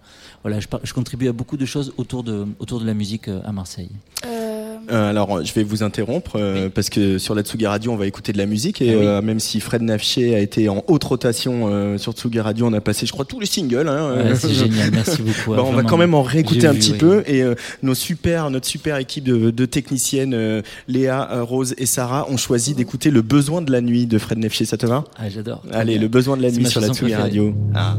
Voilà, 0.44 0.60
je, 0.60 0.68
je 0.84 0.94
contribue 0.94 1.30
à 1.30 1.32
beaucoup 1.32 1.56
de 1.56 1.66
choses 1.66 1.94
autour 1.98 2.24
de, 2.24 2.46
autour 2.60 2.82
de 2.82 2.86
la 2.86 2.94
musique 2.94 3.30
euh, 3.30 3.40
à 3.46 3.54
Marseille. 3.54 3.90
Euh, 4.26 4.35
Euh, 4.92 5.10
alors, 5.10 5.44
je 5.44 5.54
vais 5.54 5.64
vous 5.64 5.84
interrompre 5.84 6.34
euh, 6.36 6.70
parce 6.74 6.90
que 6.90 7.18
sur 7.18 7.36
la 7.36 7.42
Tsugi 7.44 7.66
Radio, 7.66 7.92
on 7.92 7.96
va 7.96 8.06
écouter 8.08 8.32
de 8.34 8.38
la 8.38 8.46
musique 8.46 8.82
et 8.82 8.94
Ah 8.94 8.98
oui. 8.98 9.06
euh, 9.06 9.22
même 9.22 9.40
si 9.40 9.60
Fred 9.60 9.82
Nafché 9.82 10.36
a 10.36 10.40
été 10.40 10.70
en 10.70 10.84
haute 10.88 11.04
rotation 11.04 11.68
euh, 11.70 11.98
sur 11.98 12.14
Tsugi 12.14 12.40
Radio, 12.40 12.68
on 12.68 12.74
a 12.74 12.82
passé, 12.82 13.06
je 13.06 13.12
crois, 13.12 13.26
tous 13.26 13.40
les 13.40 13.46
singles. 13.46 13.88
Hein, 13.88 14.14
Ouais, 14.16 14.36
c'est 14.36 14.50
génial, 14.54 14.92
merci 14.92 15.22
beaucoup. 15.22 15.56
Bah, 15.56 15.64
on 15.66 15.72
va 15.74 15.84
quand 15.84 15.98
même 15.98 16.14
en 16.14 16.22
réécouter 16.24 16.68
un 16.68 16.74
vu, 16.74 16.80
petit 16.80 16.92
oui. 16.94 16.98
peu 16.98 17.24
et 17.28 17.42
euh, 17.44 17.56
nos 17.84 17.96
super, 17.96 18.50
notre 18.50 18.68
super 18.68 18.98
équipe 18.98 19.24
de, 19.24 19.50
de 19.52 19.66
techniciennes 19.66 20.34
euh, 20.34 20.62
Léa, 20.88 21.42
Rose 21.42 21.74
et 21.78 21.86
Sarah 21.86 22.30
ont 22.30 22.38
choisi 22.38 22.74
d'écouter 22.76 23.10
Le 23.12 23.22
besoin 23.22 23.62
de 23.62 23.72
la 23.72 23.82
nuit 23.82 24.06
de 24.06 24.18
Fred 24.18 24.38
Nefché. 24.38 24.66
Ça 24.66 24.78
te 24.78 24.86
va? 24.86 25.04
Ah, 25.18 25.30
j'adore. 25.30 25.64
Allez, 25.72 25.98
Le 25.98 26.08
besoin 26.08 26.38
de 26.38 26.42
la 26.42 26.52
nuit 26.52 26.66
sur 26.68 26.82
la 26.82 26.90
Tsugi. 26.90 27.16
Radio. 27.16 27.54
Ah. 27.74 27.96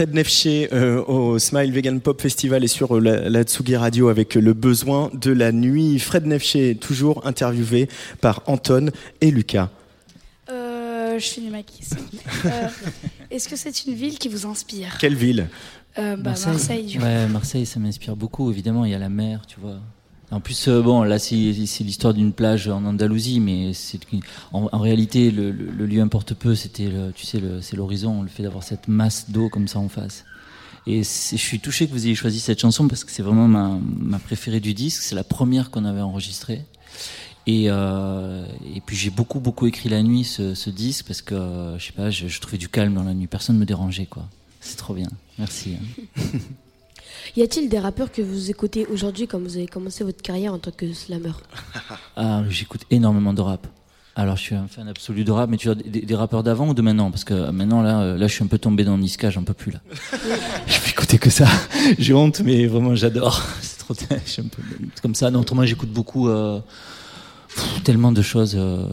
Fred 0.00 0.14
Nefché 0.14 0.70
euh, 0.72 1.04
au 1.04 1.38
Smile 1.38 1.72
Vegan 1.72 2.00
Pop 2.00 2.22
Festival 2.22 2.64
et 2.64 2.68
sur 2.68 2.96
euh, 2.96 3.00
la, 3.00 3.28
la 3.28 3.42
Tsugi 3.42 3.76
Radio 3.76 4.08
avec 4.08 4.34
le 4.34 4.54
besoin 4.54 5.10
de 5.12 5.30
la 5.30 5.52
nuit. 5.52 5.98
Fred 5.98 6.24
Nefché, 6.24 6.74
toujours 6.74 7.26
interviewé 7.26 7.86
par 8.22 8.42
Anton 8.46 8.92
et 9.20 9.30
Lucas. 9.30 9.68
Euh, 10.48 11.18
je 11.18 11.26
finis 11.26 11.50
ma 11.50 11.62
question. 11.62 11.98
Euh, 12.46 12.68
Est-ce 13.30 13.46
que 13.46 13.56
c'est 13.56 13.84
une 13.84 13.92
ville 13.92 14.18
qui 14.18 14.28
vous 14.28 14.46
inspire? 14.46 14.96
Quelle 14.98 15.16
ville? 15.16 15.48
Euh, 15.98 16.16
bah, 16.16 16.32
Marseille. 16.46 16.86
du 16.86 16.98
coup. 16.98 17.04
Ouais, 17.04 17.26
Marseille, 17.26 17.66
ça 17.66 17.78
m'inspire 17.78 18.16
beaucoup. 18.16 18.50
Évidemment, 18.50 18.86
il 18.86 18.92
y 18.92 18.94
a 18.94 18.98
la 18.98 19.10
mer, 19.10 19.42
tu 19.46 19.60
vois. 19.60 19.80
En 20.30 20.40
plus, 20.40 20.68
euh, 20.68 20.80
bon, 20.80 21.02
là, 21.02 21.18
c'est 21.18 21.34
l'histoire 21.34 22.14
d'une 22.14 22.32
plage 22.32 22.68
en 22.68 22.84
Andalousie, 22.84 23.40
mais 23.40 23.72
en, 24.52 24.78
réalité, 24.78 25.30
le, 25.30 25.50
lieu 25.52 26.00
importe 26.00 26.34
peu. 26.34 26.54
C'était, 26.54 26.90
tu 27.14 27.26
sais, 27.26 27.40
c'est 27.60 27.76
l'horizon, 27.76 28.22
le 28.22 28.28
fait 28.28 28.42
d'avoir 28.42 28.62
cette 28.62 28.88
masse 28.88 29.30
d'eau 29.30 29.48
comme 29.48 29.68
ça 29.68 29.78
en 29.78 29.88
face. 29.88 30.24
Et 30.86 31.02
je 31.02 31.36
suis 31.36 31.60
touché 31.60 31.86
que 31.86 31.92
vous 31.92 32.06
ayez 32.06 32.14
choisi 32.14 32.40
cette 32.40 32.60
chanson 32.60 32.88
parce 32.88 33.04
que 33.04 33.10
c'est 33.10 33.22
vraiment 33.22 33.48
ma, 33.48 34.18
préférée 34.18 34.60
du 34.60 34.72
disque. 34.74 35.02
C'est 35.02 35.14
la 35.14 35.24
première 35.24 35.70
qu'on 35.70 35.84
avait 35.84 36.00
enregistrée. 36.00 36.64
Et, 37.46 37.64
euh, 37.68 38.46
puis 38.86 38.96
j'ai 38.96 39.10
beaucoup 39.10 39.40
beaucoup 39.40 39.66
écrit 39.66 39.88
la 39.88 40.02
nuit 40.02 40.24
ce, 40.24 40.70
disque 40.70 41.06
parce 41.06 41.22
que 41.22 41.74
je 41.78 41.84
sais 41.84 41.92
pas, 41.92 42.10
je, 42.10 42.28
je 42.28 42.40
trouvais 42.40 42.58
du 42.58 42.68
calme 42.68 42.94
dans 42.94 43.02
la 43.02 43.14
nuit. 43.14 43.26
Personne 43.26 43.58
me 43.58 43.64
dérangeait 43.64 44.06
quoi. 44.06 44.28
C'est 44.60 44.76
trop 44.76 44.94
bien. 44.94 45.08
Merci. 45.38 45.76
hein. 45.76 46.38
Y 47.36 47.42
a-t-il 47.42 47.68
des 47.68 47.78
rappeurs 47.78 48.10
que 48.10 48.22
vous 48.22 48.50
écoutez 48.50 48.86
aujourd'hui 48.86 49.28
quand 49.28 49.38
vous 49.38 49.56
avez 49.56 49.66
commencé 49.66 50.02
votre 50.02 50.20
carrière 50.20 50.52
en 50.52 50.58
tant 50.58 50.72
que 50.72 50.92
slammer? 50.92 51.32
Ah, 52.16 52.42
j'écoute 52.48 52.82
énormément 52.90 53.32
de 53.32 53.40
rap. 53.40 53.66
Alors, 54.16 54.36
je 54.36 54.42
suis 54.42 54.54
un 54.54 54.66
fan 54.66 54.88
absolu 54.88 55.24
de 55.24 55.30
rap, 55.30 55.48
mais 55.48 55.56
tu 55.56 55.68
vois, 55.68 55.74
des, 55.76 56.00
des 56.02 56.14
rappeurs 56.14 56.42
d'avant 56.42 56.68
ou 56.68 56.74
de 56.74 56.82
maintenant? 56.82 57.10
Parce 57.10 57.24
que 57.24 57.50
maintenant, 57.50 57.80
là, 57.82 58.00
euh, 58.00 58.18
là, 58.18 58.26
je 58.26 58.34
suis 58.34 58.44
un 58.44 58.48
peu 58.48 58.58
tombé 58.58 58.84
dans 58.84 58.98
Niska, 58.98 59.30
j'en 59.30 59.44
peux 59.44 59.54
plus, 59.54 59.70
là. 59.72 59.80
je 60.66 60.80
peux 60.80 60.90
écouter 60.90 61.18
que 61.18 61.30
ça. 61.30 61.46
J'ai 61.98 62.12
honte, 62.12 62.40
mais 62.40 62.66
vraiment, 62.66 62.94
j'adore. 62.94 63.42
C'est 63.62 63.78
trop, 63.78 63.94
je 63.94 64.30
suis 64.30 64.42
un 64.42 64.48
peu 64.48 64.62
comme 65.00 65.14
ça. 65.14 65.30
Non, 65.30 65.40
autrement, 65.40 65.64
j'écoute 65.64 65.90
beaucoup, 65.90 66.28
euh, 66.28 66.60
pff, 67.54 67.82
tellement 67.84 68.12
de 68.12 68.22
choses. 68.22 68.54
Euh, 68.58 68.84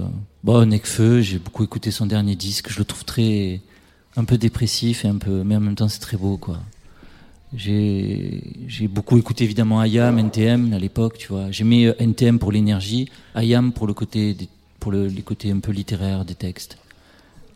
bon, 0.44 0.66
Necfeu, 0.70 1.22
j'ai 1.22 1.40
beaucoup 1.40 1.64
écouté 1.64 1.92
son 1.92 2.06
dernier 2.06 2.36
disque. 2.36 2.70
Je 2.72 2.78
le 2.78 2.86
trouve 2.86 3.04
très, 3.04 3.62
un 4.16 4.24
peu 4.24 4.38
dépressif 4.38 5.04
et 5.04 5.08
un 5.08 5.18
peu, 5.18 5.44
mais 5.44 5.56
en 5.56 5.60
même 5.60 5.76
temps, 5.76 5.90
c'est 5.90 6.00
très 6.00 6.18
beau, 6.18 6.38
quoi. 6.38 6.60
J'ai 7.56 8.88
beaucoup 8.90 9.18
écouté 9.18 9.44
évidemment 9.46 9.82
IAM, 9.84 10.20
NTM 10.20 10.74
à 10.74 10.80
l'époque, 10.80 11.18
tu 11.18 11.30
vois. 11.30 11.50
J'aimais 11.52 11.86
euh, 11.88 11.94
NTM 12.00 12.40
pour 12.40 12.52
l'énergie, 12.52 13.10
IAM 13.36 13.72
pour 13.72 13.88
le 13.88 13.94
côté 13.94 14.34
des- 14.34 14.50
pour 14.80 14.92
le, 14.92 15.08
les 15.08 15.22
côtés 15.22 15.52
un 15.52 15.60
peu 15.60 15.72
littéraires 15.72 16.26
des 16.26 16.36
textes. 16.36 16.78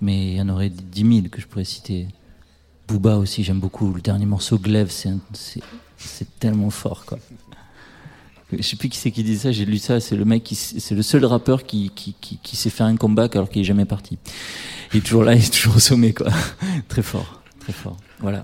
Mais 0.01 0.27
il 0.31 0.35
y 0.37 0.41
en 0.41 0.49
aurait 0.49 0.69
dix 0.69 1.03
mille 1.03 1.29
que 1.29 1.41
je 1.41 1.47
pourrais 1.47 1.65
citer. 1.65 2.07
Booba 2.87 3.17
aussi, 3.17 3.43
j'aime 3.43 3.59
beaucoup. 3.59 3.93
Le 3.93 4.01
dernier 4.01 4.25
morceau, 4.25 4.57
Glaive, 4.57 4.89
c'est 4.89 6.39
tellement 6.39 6.69
fort, 6.69 7.05
quoi. 7.05 7.19
Je 8.51 8.61
sais 8.63 8.75
plus 8.75 8.89
qui 8.89 8.97
c'est 8.97 9.11
qui 9.11 9.23
dit 9.23 9.37
ça, 9.37 9.51
j'ai 9.53 9.63
lu 9.65 9.77
ça, 9.77 10.01
c'est 10.01 10.15
le 10.17 10.25
mec 10.25 10.43
qui, 10.43 10.55
c'est 10.55 10.93
le 10.95 11.01
seul 11.03 11.23
rappeur 11.23 11.63
qui, 11.63 11.89
qui, 11.95 12.15
qui, 12.19 12.37
qui 12.43 12.57
sait 12.57 12.69
faire 12.69 12.85
un 12.85 12.97
comeback 12.97 13.35
alors 13.37 13.49
qu'il 13.49 13.61
est 13.61 13.65
jamais 13.65 13.85
parti. 13.85 14.17
Il 14.93 14.97
est 14.97 15.01
toujours 15.01 15.23
là, 15.23 15.35
il 15.35 15.41
est 15.43 15.53
toujours 15.53 15.77
au 15.77 15.79
sommet, 15.79 16.11
quoi. 16.13 16.27
très 16.89 17.01
fort, 17.01 17.41
très 17.59 17.71
fort. 17.71 17.95
Voilà. 18.19 18.43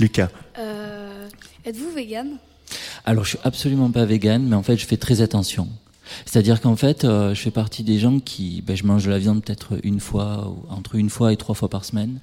Lucas. 0.00 0.30
Euh, 0.58 1.28
Êtes-vous 1.64 1.90
vegan? 1.90 2.38
Alors, 3.04 3.24
je 3.24 3.30
suis 3.30 3.38
absolument 3.44 3.90
pas 3.90 4.04
vegan, 4.04 4.42
mais 4.42 4.56
en 4.56 4.62
fait, 4.62 4.76
je 4.76 4.86
fais 4.86 4.96
très 4.96 5.20
attention. 5.20 5.68
C'est-à-dire 6.24 6.60
qu'en 6.60 6.74
fait, 6.74 7.04
euh, 7.04 7.34
je 7.34 7.40
fais 7.40 7.50
partie 7.50 7.84
des 7.84 7.98
gens 7.98 8.18
qui, 8.18 8.62
ben, 8.62 8.74
je 8.74 8.84
mange 8.84 9.04
de 9.04 9.10
la 9.10 9.18
viande 9.18 9.44
peut-être 9.44 9.78
une 9.84 10.00
fois, 10.00 10.48
ou 10.48 10.64
entre 10.72 10.96
une 10.96 11.10
fois 11.10 11.32
et 11.32 11.36
trois 11.36 11.54
fois 11.54 11.68
par 11.68 11.84
semaine. 11.84 12.18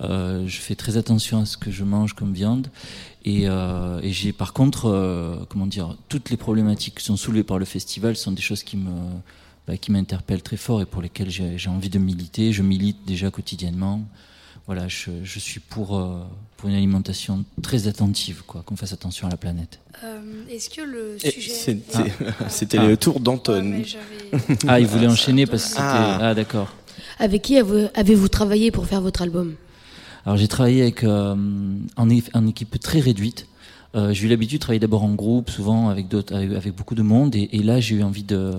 Euh, 0.00 0.46
je 0.46 0.58
fais 0.58 0.74
très 0.74 0.96
attention 0.96 1.42
à 1.42 1.46
ce 1.46 1.56
que 1.58 1.70
je 1.70 1.84
mange 1.84 2.14
comme 2.14 2.32
viande. 2.32 2.68
Et, 3.24 3.42
euh, 3.44 4.00
et 4.02 4.12
j'ai 4.12 4.32
par 4.32 4.52
contre, 4.52 4.86
euh, 4.86 5.44
comment 5.48 5.66
dire, 5.66 5.96
toutes 6.08 6.30
les 6.30 6.36
problématiques 6.36 6.96
qui 6.96 7.04
sont 7.04 7.16
soulevées 7.16 7.44
par 7.44 7.58
le 7.58 7.66
festival 7.66 8.16
sont 8.16 8.32
des 8.32 8.40
choses 8.40 8.62
qui 8.62 8.78
me, 8.78 8.90
bah, 9.66 9.76
qui 9.76 9.92
m'interpellent 9.92 10.42
très 10.42 10.56
fort 10.56 10.80
et 10.80 10.86
pour 10.86 11.02
lesquelles 11.02 11.28
j'ai 11.28 11.58
j'ai 11.58 11.68
envie 11.68 11.90
de 11.90 11.98
militer. 11.98 12.52
Je 12.52 12.62
milite 12.62 13.04
déjà 13.06 13.30
quotidiennement. 13.30 14.02
Voilà, 14.72 14.86
je, 14.86 15.10
je 15.24 15.38
suis 15.40 15.58
pour, 15.58 15.98
euh, 15.98 16.20
pour 16.56 16.68
une 16.68 16.76
alimentation 16.76 17.44
très 17.60 17.88
attentive, 17.88 18.44
quoi, 18.46 18.62
qu'on 18.64 18.76
fasse 18.76 18.92
attention 18.92 19.26
à 19.26 19.30
la 19.30 19.36
planète. 19.36 19.80
Euh, 20.04 20.20
Est-ce 20.48 20.70
que 20.70 20.82
le 20.82 21.16
Et 21.24 21.30
sujet. 21.32 21.50
C'était 21.50 22.12
c'était 22.48 22.78
Ah. 22.78 22.86
le 22.86 22.96
tour 22.96 23.18
d'Anton. 23.18 23.82
Ah, 24.68 24.78
il 24.78 24.86
voulait 24.86 25.08
enchaîner 25.08 25.46
parce 25.46 25.64
que 25.64 25.68
c'était. 25.70 25.82
Ah. 25.82 26.18
Ah, 26.22 26.34
d'accord. 26.36 26.72
Avec 27.18 27.42
qui 27.42 27.58
avez- 27.58 27.88
avez-vous 27.94 28.28
travaillé 28.28 28.70
pour 28.70 28.86
faire 28.86 29.00
votre 29.00 29.22
album? 29.22 29.56
Alors 30.24 30.36
j'ai 30.38 30.46
travaillé 30.46 30.82
avec 30.82 31.02
euh, 31.02 31.34
en, 31.96 32.08
équipe 32.46 32.78
très 32.78 33.00
réduite. 33.00 33.48
Euh, 33.96 34.12
j'ai 34.12 34.26
eu 34.26 34.28
l'habitude 34.28 34.58
de 34.58 34.62
travailler 34.62 34.78
d'abord 34.78 35.02
en 35.02 35.14
groupe, 35.14 35.50
souvent 35.50 35.88
avec 35.88 36.06
d'autres, 36.06 36.32
avec, 36.32 36.52
avec 36.52 36.76
beaucoup 36.76 36.94
de 36.94 37.02
monde, 37.02 37.34
et, 37.34 37.48
et 37.50 37.58
là 37.64 37.80
j'ai 37.80 37.96
eu 37.96 38.04
envie 38.04 38.22
de, 38.22 38.52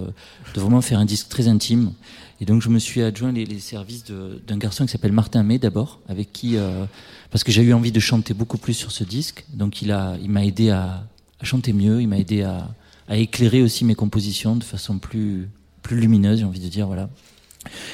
de 0.56 0.60
vraiment 0.60 0.82
faire 0.82 1.00
un 1.00 1.06
disque 1.06 1.30
très 1.30 1.48
intime. 1.48 1.94
Et 2.42 2.46
donc 2.46 2.64
je 2.64 2.70
me 2.70 2.80
suis 2.80 3.04
adjoint 3.04 3.32
les, 3.32 3.60
services 3.60 4.04
d'un 4.04 4.58
garçon 4.58 4.86
qui 4.86 4.92
s'appelle 4.92 5.12
Martin 5.12 5.44
May 5.44 5.60
d'abord, 5.60 6.00
avec 6.10 6.34
qui 6.34 6.58
euh, 6.58 6.86
parce 7.30 7.44
que 7.44 7.52
j'ai 7.52 7.62
eu 7.62 7.72
envie 7.72 7.92
de 7.92 8.00
chanter 8.00 8.34
beaucoup 8.34 8.58
plus 8.58 8.74
sur 8.74 8.92
ce 8.92 9.04
disque. 9.04 9.46
Donc 9.54 9.84
il 9.84 9.92
a, 9.92 10.18
il 10.20 10.30
m'a 10.32 10.44
aidé 10.44 10.72
à, 10.72 11.04
chanter 11.44 11.72
mieux, 11.72 12.02
il 12.02 12.08
m'a 12.08 12.18
aidé 12.18 12.42
à, 12.42 12.68
éclairer 13.10 13.62
aussi 13.62 13.86
mes 13.86 13.94
compositions 13.94 14.56
de 14.56 14.64
façon 14.64 14.98
plus 14.98 15.50
plus 15.84 16.00
lumineuse, 16.00 16.40
j'ai 16.40 16.46
envie 16.46 16.60
de 16.60 16.68
dire 16.68 16.88
voilà. 16.88 17.10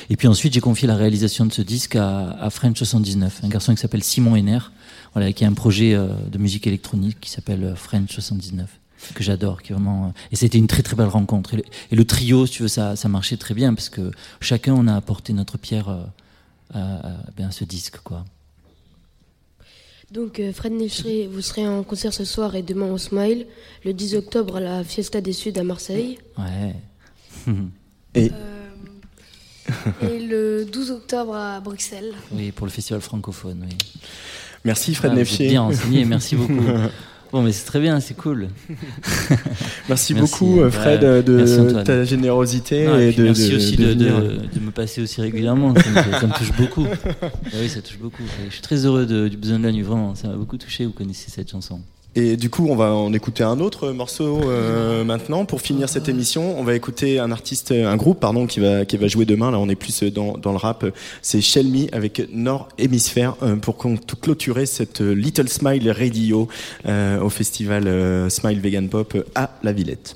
Et 0.10 0.15
puis 0.15 0.29
ensuite, 0.29 0.53
j'ai 0.53 0.62
confié 0.62 0.88
la 0.88 0.95
réalisation 0.95 1.45
de 1.45 1.51
ce 1.51 1.62
disque 1.62 1.97
à, 1.97 2.29
à 2.39 2.49
French 2.49 2.77
79, 2.77 3.41
un 3.43 3.49
garçon 3.49 3.75
qui 3.75 3.81
s'appelle 3.81 4.03
Simon 4.03 4.38
Henner, 4.38 4.60
voilà, 5.13 5.33
qui 5.33 5.43
a 5.43 5.47
un 5.49 5.53
projet 5.53 5.93
euh, 5.93 6.07
de 6.31 6.38
musique 6.38 6.67
électronique 6.67 7.19
qui 7.19 7.31
s'appelle 7.31 7.63
euh, 7.65 7.75
French 7.75 8.12
79, 8.12 8.69
que 9.13 9.23
j'adore, 9.23 9.62
qui 9.62 9.71
est 9.71 9.75
vraiment. 9.75 10.07
euh, 10.07 10.12
et 10.31 10.36
c'était 10.36 10.57
une 10.57 10.67
très 10.67 10.83
très 10.83 10.95
belle 10.95 11.07
rencontre. 11.07 11.53
Et 11.53 11.57
le, 11.57 11.63
et 11.91 11.95
le 11.95 12.05
trio, 12.05 12.45
si 12.45 12.53
tu 12.53 12.62
veux, 12.63 12.67
ça, 12.67 12.95
ça 12.95 13.07
marchait 13.10 13.38
très 13.38 13.53
bien 13.53 13.73
parce 13.73 13.89
que 13.89 14.12
chacun 14.41 14.73
on 14.73 14.88
a 14.88 14.95
apporté 14.95 15.33
notre 15.33 15.57
pierre 15.57 15.89
euh, 15.89 16.03
à, 16.73 17.07
à- 17.07 17.17
ben, 17.36 17.47
à 17.47 17.51
ce 17.51 17.63
disque, 17.63 17.97
quoi. 18.03 18.25
Donc 20.12 20.39
euh, 20.39 20.53
Fred 20.53 20.71
Nelchré, 20.71 21.27
vous 21.27 21.41
serez 21.41 21.67
en 21.67 21.83
concert 21.83 22.13
ce 22.13 22.23
soir 22.23 22.55
et 22.55 22.62
demain 22.63 22.88
au 22.91 22.97
Smile, 22.97 23.45
le 23.83 23.91
10 23.93 24.15
octobre 24.15 24.55
à 24.55 24.60
la 24.62 24.83
Fiesta 24.86 25.19
des 25.19 25.33
Suds 25.33 25.57
à 25.57 25.63
Marseille. 25.63 26.17
Ouais. 26.38 26.75
Et 28.15 28.31
Et 30.01 30.19
le 30.25 30.63
12 30.65 30.91
octobre 30.91 31.36
à 31.36 31.60
Bruxelles. 31.60 32.13
oui, 32.31 32.53
pour 32.53 32.65
le 32.65 32.71
festival 32.71 33.01
francophone. 33.01 33.65
Oui. 33.69 33.77
merci 34.63 34.95
Fred 34.95 35.12
Ah, 35.12 35.15
Neffier. 35.15 35.49
bien 35.49 35.62
renseigné, 35.63 36.05
merci 36.05 36.36
beaucoup. 36.38 36.53
Bon, 37.31 37.41
mais 37.41 37.51
c'est 37.51 37.65
très 37.65 37.79
bien, 37.81 37.99
c'est 37.99 38.13
cool. 38.15 38.47
Merci, 39.89 40.13
Merci, 40.13 40.15
beaucoup 40.19 40.61
ouais. 40.61 40.71
Fred 40.71 41.03
euh, 41.03 41.21
de 41.21 41.83
ta 41.83 42.03
générosité 42.05 42.85
Non, 42.87 42.99
et 42.99 43.11
de, 43.11 43.23
merci 43.23 43.49
de- 43.51 43.55
aussi 43.57 43.75
de 43.75 43.85
venir. 43.87 44.13
me 44.61 44.71
passer 44.71 45.01
aussi 45.01 45.19
régulièrement. 45.21 45.73
Ça 45.75 45.89
me, 45.89 45.95
ça 46.19 46.27
me 46.27 46.33
touche 46.37 46.53
beaucoup. 46.57 46.85
Ah 47.21 47.29
oui, 47.61 47.69
ça 47.69 47.81
touche 47.81 47.97
beaucoup. 47.99 48.23
Je 48.47 48.53
suis 48.53 48.61
très 48.61 48.85
heureux 48.85 49.05
du 49.29 49.37
besoin 49.37 49.59
de 49.59 49.63
la 49.65 49.71
nuit, 49.71 49.81
vraiment. 49.81 50.15
Ça 50.15 50.27
m'a 50.29 50.35
beaucoup 50.35 50.57
touché. 50.57 50.85
Vous 50.85 50.91
connaissez 50.91 51.29
cette 51.29 51.49
chanson. 51.51 51.81
Et 52.19 52.36
du 52.36 52.49
coup, 52.49 52.65
on 52.67 52.75
va 52.75 52.95
en 52.95 53.13
écouter 53.13 53.43
un 53.43 53.60
autre 53.60 53.91
morceau 53.91 54.41
euh, 54.49 55.03
maintenant 55.03 55.45
pour 55.45 55.62
finir 55.62 55.88
cette 55.88 56.10
émission. 56.10 56.60
On 56.60 56.63
va 56.63 56.73
écouter 56.73 57.19
un 57.19 57.32
artiste, 57.32 57.71
un 57.71 57.95
groupe 57.95 58.19
pardon, 58.19 58.47
qui 58.47 58.60
va 58.60 58.86
qui 58.86 58.97
va 58.97 59.08
jouer 59.08 59.25
demain. 59.25 59.51
Là, 59.51 59.60
on 59.60 59.69
est 59.69 59.75
plus 59.75 60.01
dans, 60.01 60.36
dans 60.36 60.49
le 60.49 60.58
rap. 60.58 60.84
C'est 61.21 61.41
Shell 61.41 61.67
Me 61.67 61.93
avec 61.95 62.27
Nord 62.34 62.69
Hémisphère 62.80 63.36
euh, 63.43 63.56
pour 63.56 63.77
clôturer 63.77 64.65
cette 64.65 65.01
euh, 65.01 65.13
Little 65.13 65.47
Smile 65.47 65.91
Radio 65.91 66.47
euh, 66.88 67.21
au 67.21 67.30
festival 67.30 67.88
euh, 67.88 68.30
Smile 68.30 68.62
Vegan 68.62 68.89
Pop 68.89 69.15
à 69.36 69.51
la 69.62 69.71
Villette. 69.71 70.15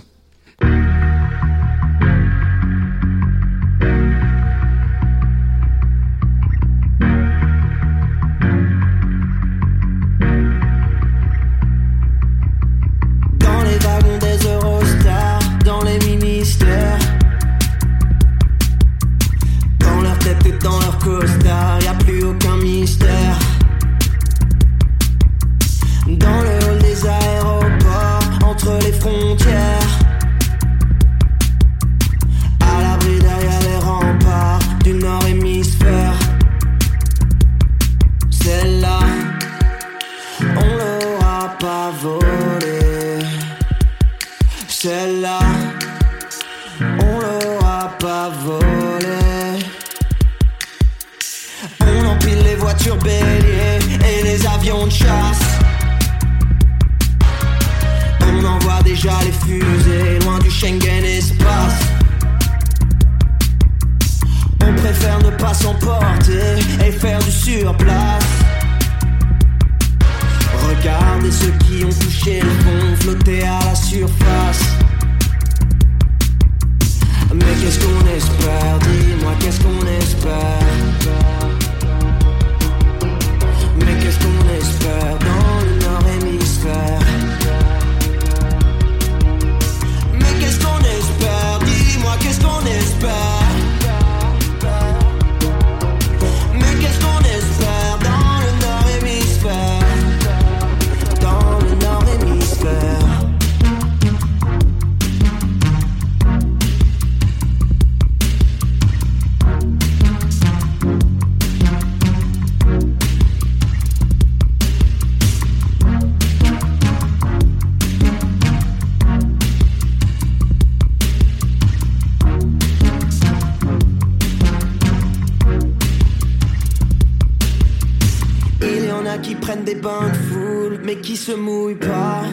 Mais 130.91 130.97
qui 130.97 131.15
se 131.15 131.31
mouillent 131.31 131.75
pas. 131.75 132.23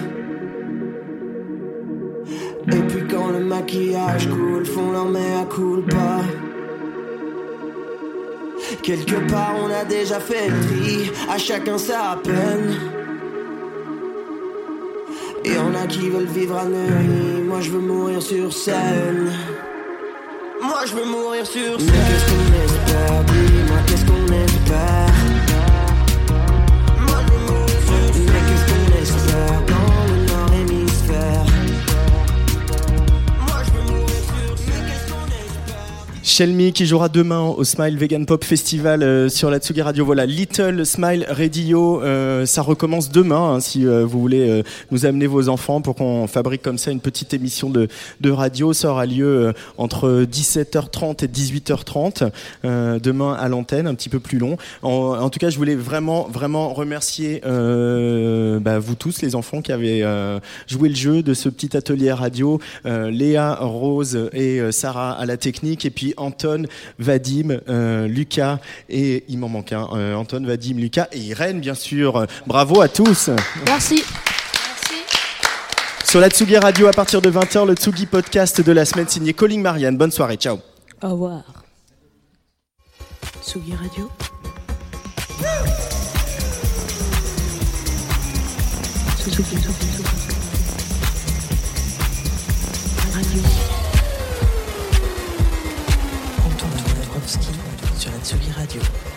Et 2.67 2.81
puis 2.89 3.07
quand 3.09 3.29
le 3.29 3.41
maquillage 3.41 4.29
coule, 4.29 4.67
font 4.67 4.91
leur 4.91 5.07
mea 5.07 5.45
culpa. 5.49 6.21
Quelque 8.83 9.19
part 9.31 9.55
on 9.65 9.71
a 9.73 9.85
déjà 9.85 10.19
fait 10.19 10.49
le 10.49 10.61
tri, 10.67 11.11
à 11.31 11.39
chacun 11.39 11.79
sa 11.79 12.19
peine. 12.25 12.75
Et 15.45 15.57
en 15.57 15.73
a 15.75 15.87
qui 15.87 16.11
veulent 16.11 16.35
vivre 16.41 16.57
à 16.57 16.65
Neuilly, 16.65 17.43
moi 17.47 17.61
je 17.61 17.71
veux 17.71 17.81
mourir 17.93 18.21
sur 18.21 18.53
scène. 18.53 19.31
Moi 20.61 20.81
je 20.85 20.95
veux 20.97 21.07
mourir 21.07 21.47
sur 21.47 21.81
scène. 21.81 21.91
Mais 21.93 22.09
qu'est-ce 22.09 22.27
qu'on 22.31 22.49
espère, 22.65 23.25
dis-moi 23.25 23.79
qu'est-ce 23.87 24.05
qu'on 24.05 24.27
espère? 24.45 25.08
Shelmy 36.39 36.73
qui 36.73 36.87
jouera 36.87 37.09
demain 37.09 37.41
au 37.41 37.65
Smile 37.65 37.99
Vegan 37.99 38.25
Pop 38.25 38.45
Festival 38.45 39.03
euh, 39.03 39.29
sur 39.29 39.51
la 39.51 39.59
Tsugi 39.59 39.83
Radio. 39.83 40.05
Voilà, 40.05 40.25
Little 40.25 40.87
Smile 40.87 41.27
Radio, 41.29 42.01
euh, 42.01 42.47
ça 42.47 42.63
recommence 42.63 43.11
demain 43.11 43.55
hein, 43.55 43.61
si 43.61 43.85
euh, 43.85 44.07
vous 44.07 44.21
voulez 44.21 44.63
nous 44.93 45.05
amener 45.05 45.27
vos 45.27 45.49
enfants 45.49 45.81
pour 45.81 45.97
qu'on 45.97 46.29
fabrique 46.29 46.63
comme 46.63 46.79
ça 46.79 46.93
une 46.93 47.01
petite 47.01 47.35
émission 47.35 47.71
de, 47.71 47.89
de 48.21 48.31
radio. 48.31 48.73
Ça 48.73 48.91
aura 48.91 49.05
lieu 49.05 49.53
entre 49.79 50.25
17h30 50.31 51.25
et 51.25 51.27
18h30 51.27 52.31
euh, 52.65 53.01
demain 53.01 53.33
à 53.33 53.49
l'antenne, 53.49 53.89
un 53.89 53.97
petit 53.97 54.09
peu 54.09 54.21
plus 54.21 54.39
long. 54.39 54.59
En, 54.83 55.17
en 55.19 55.31
tout 55.31 55.41
cas, 55.41 55.51
je 55.51 55.57
voulais 55.57 55.75
vraiment, 55.75 56.29
vraiment 56.29 56.73
remercier 56.73 57.41
bah, 57.43 58.79
vous 58.79 58.95
tous, 58.95 59.23
les 59.23 59.35
enfants 59.35 59.61
qui 59.61 59.73
avez 59.73 60.05
euh, 60.05 60.39
joué 60.69 60.89
le 60.89 60.95
jeu 60.95 61.25
de 61.25 61.35
ce 61.35 61.49
petit 61.49 61.77
atelier 61.77 62.13
radio. 62.13 62.61
Léa, 62.85 63.57
Rose 63.57 64.31
et 64.33 64.61
Sarah 64.71 65.19
à 65.19 65.27
la 65.27 65.37
technique, 65.37 65.85
et 65.85 65.91
puis 65.91 66.15
Anton, 66.29 66.65
Vadim, 66.99 67.59
euh, 67.69 68.07
Lucas 68.07 68.59
et 68.89 69.25
il 69.29 69.39
m'en 69.39 69.49
manque 69.49 69.73
un. 69.73 69.89
euh, 69.95 70.15
Anton, 70.15 70.43
Vadim, 70.45 70.77
Lucas 70.77 71.09
et 71.13 71.19
Irène, 71.19 71.61
bien 71.61 71.75
sûr. 71.75 72.27
Bravo 72.47 72.81
à 72.81 72.89
tous. 72.89 73.31
Merci. 73.67 74.03
Sur 76.05 76.21
la 76.21 76.31
Tsugi 76.31 76.57
Radio, 76.57 76.87
à 76.87 76.93
partir 76.93 77.21
de 77.21 77.31
20h, 77.31 77.67
le 77.67 77.75
Tsugi 77.75 78.07
podcast 78.07 78.61
de 78.63 78.73
la 78.73 78.85
semaine 78.85 79.09
signé 79.09 79.33
Calling 79.35 79.61
Marianne. 79.61 79.97
Bonne 79.99 80.11
soirée, 80.13 80.37
ciao. 80.37 80.59
Au 81.03 81.11
revoir. 81.11 81.43
Tsugi 83.43 83.75
Radio. 83.75 84.09
Tsugi, 89.19 89.33
Tsugi, 89.35 89.57
Tsugi. 89.57 89.89
Radio. 93.15 93.78
Tsugi 98.29 98.53
Radio. 98.53 99.08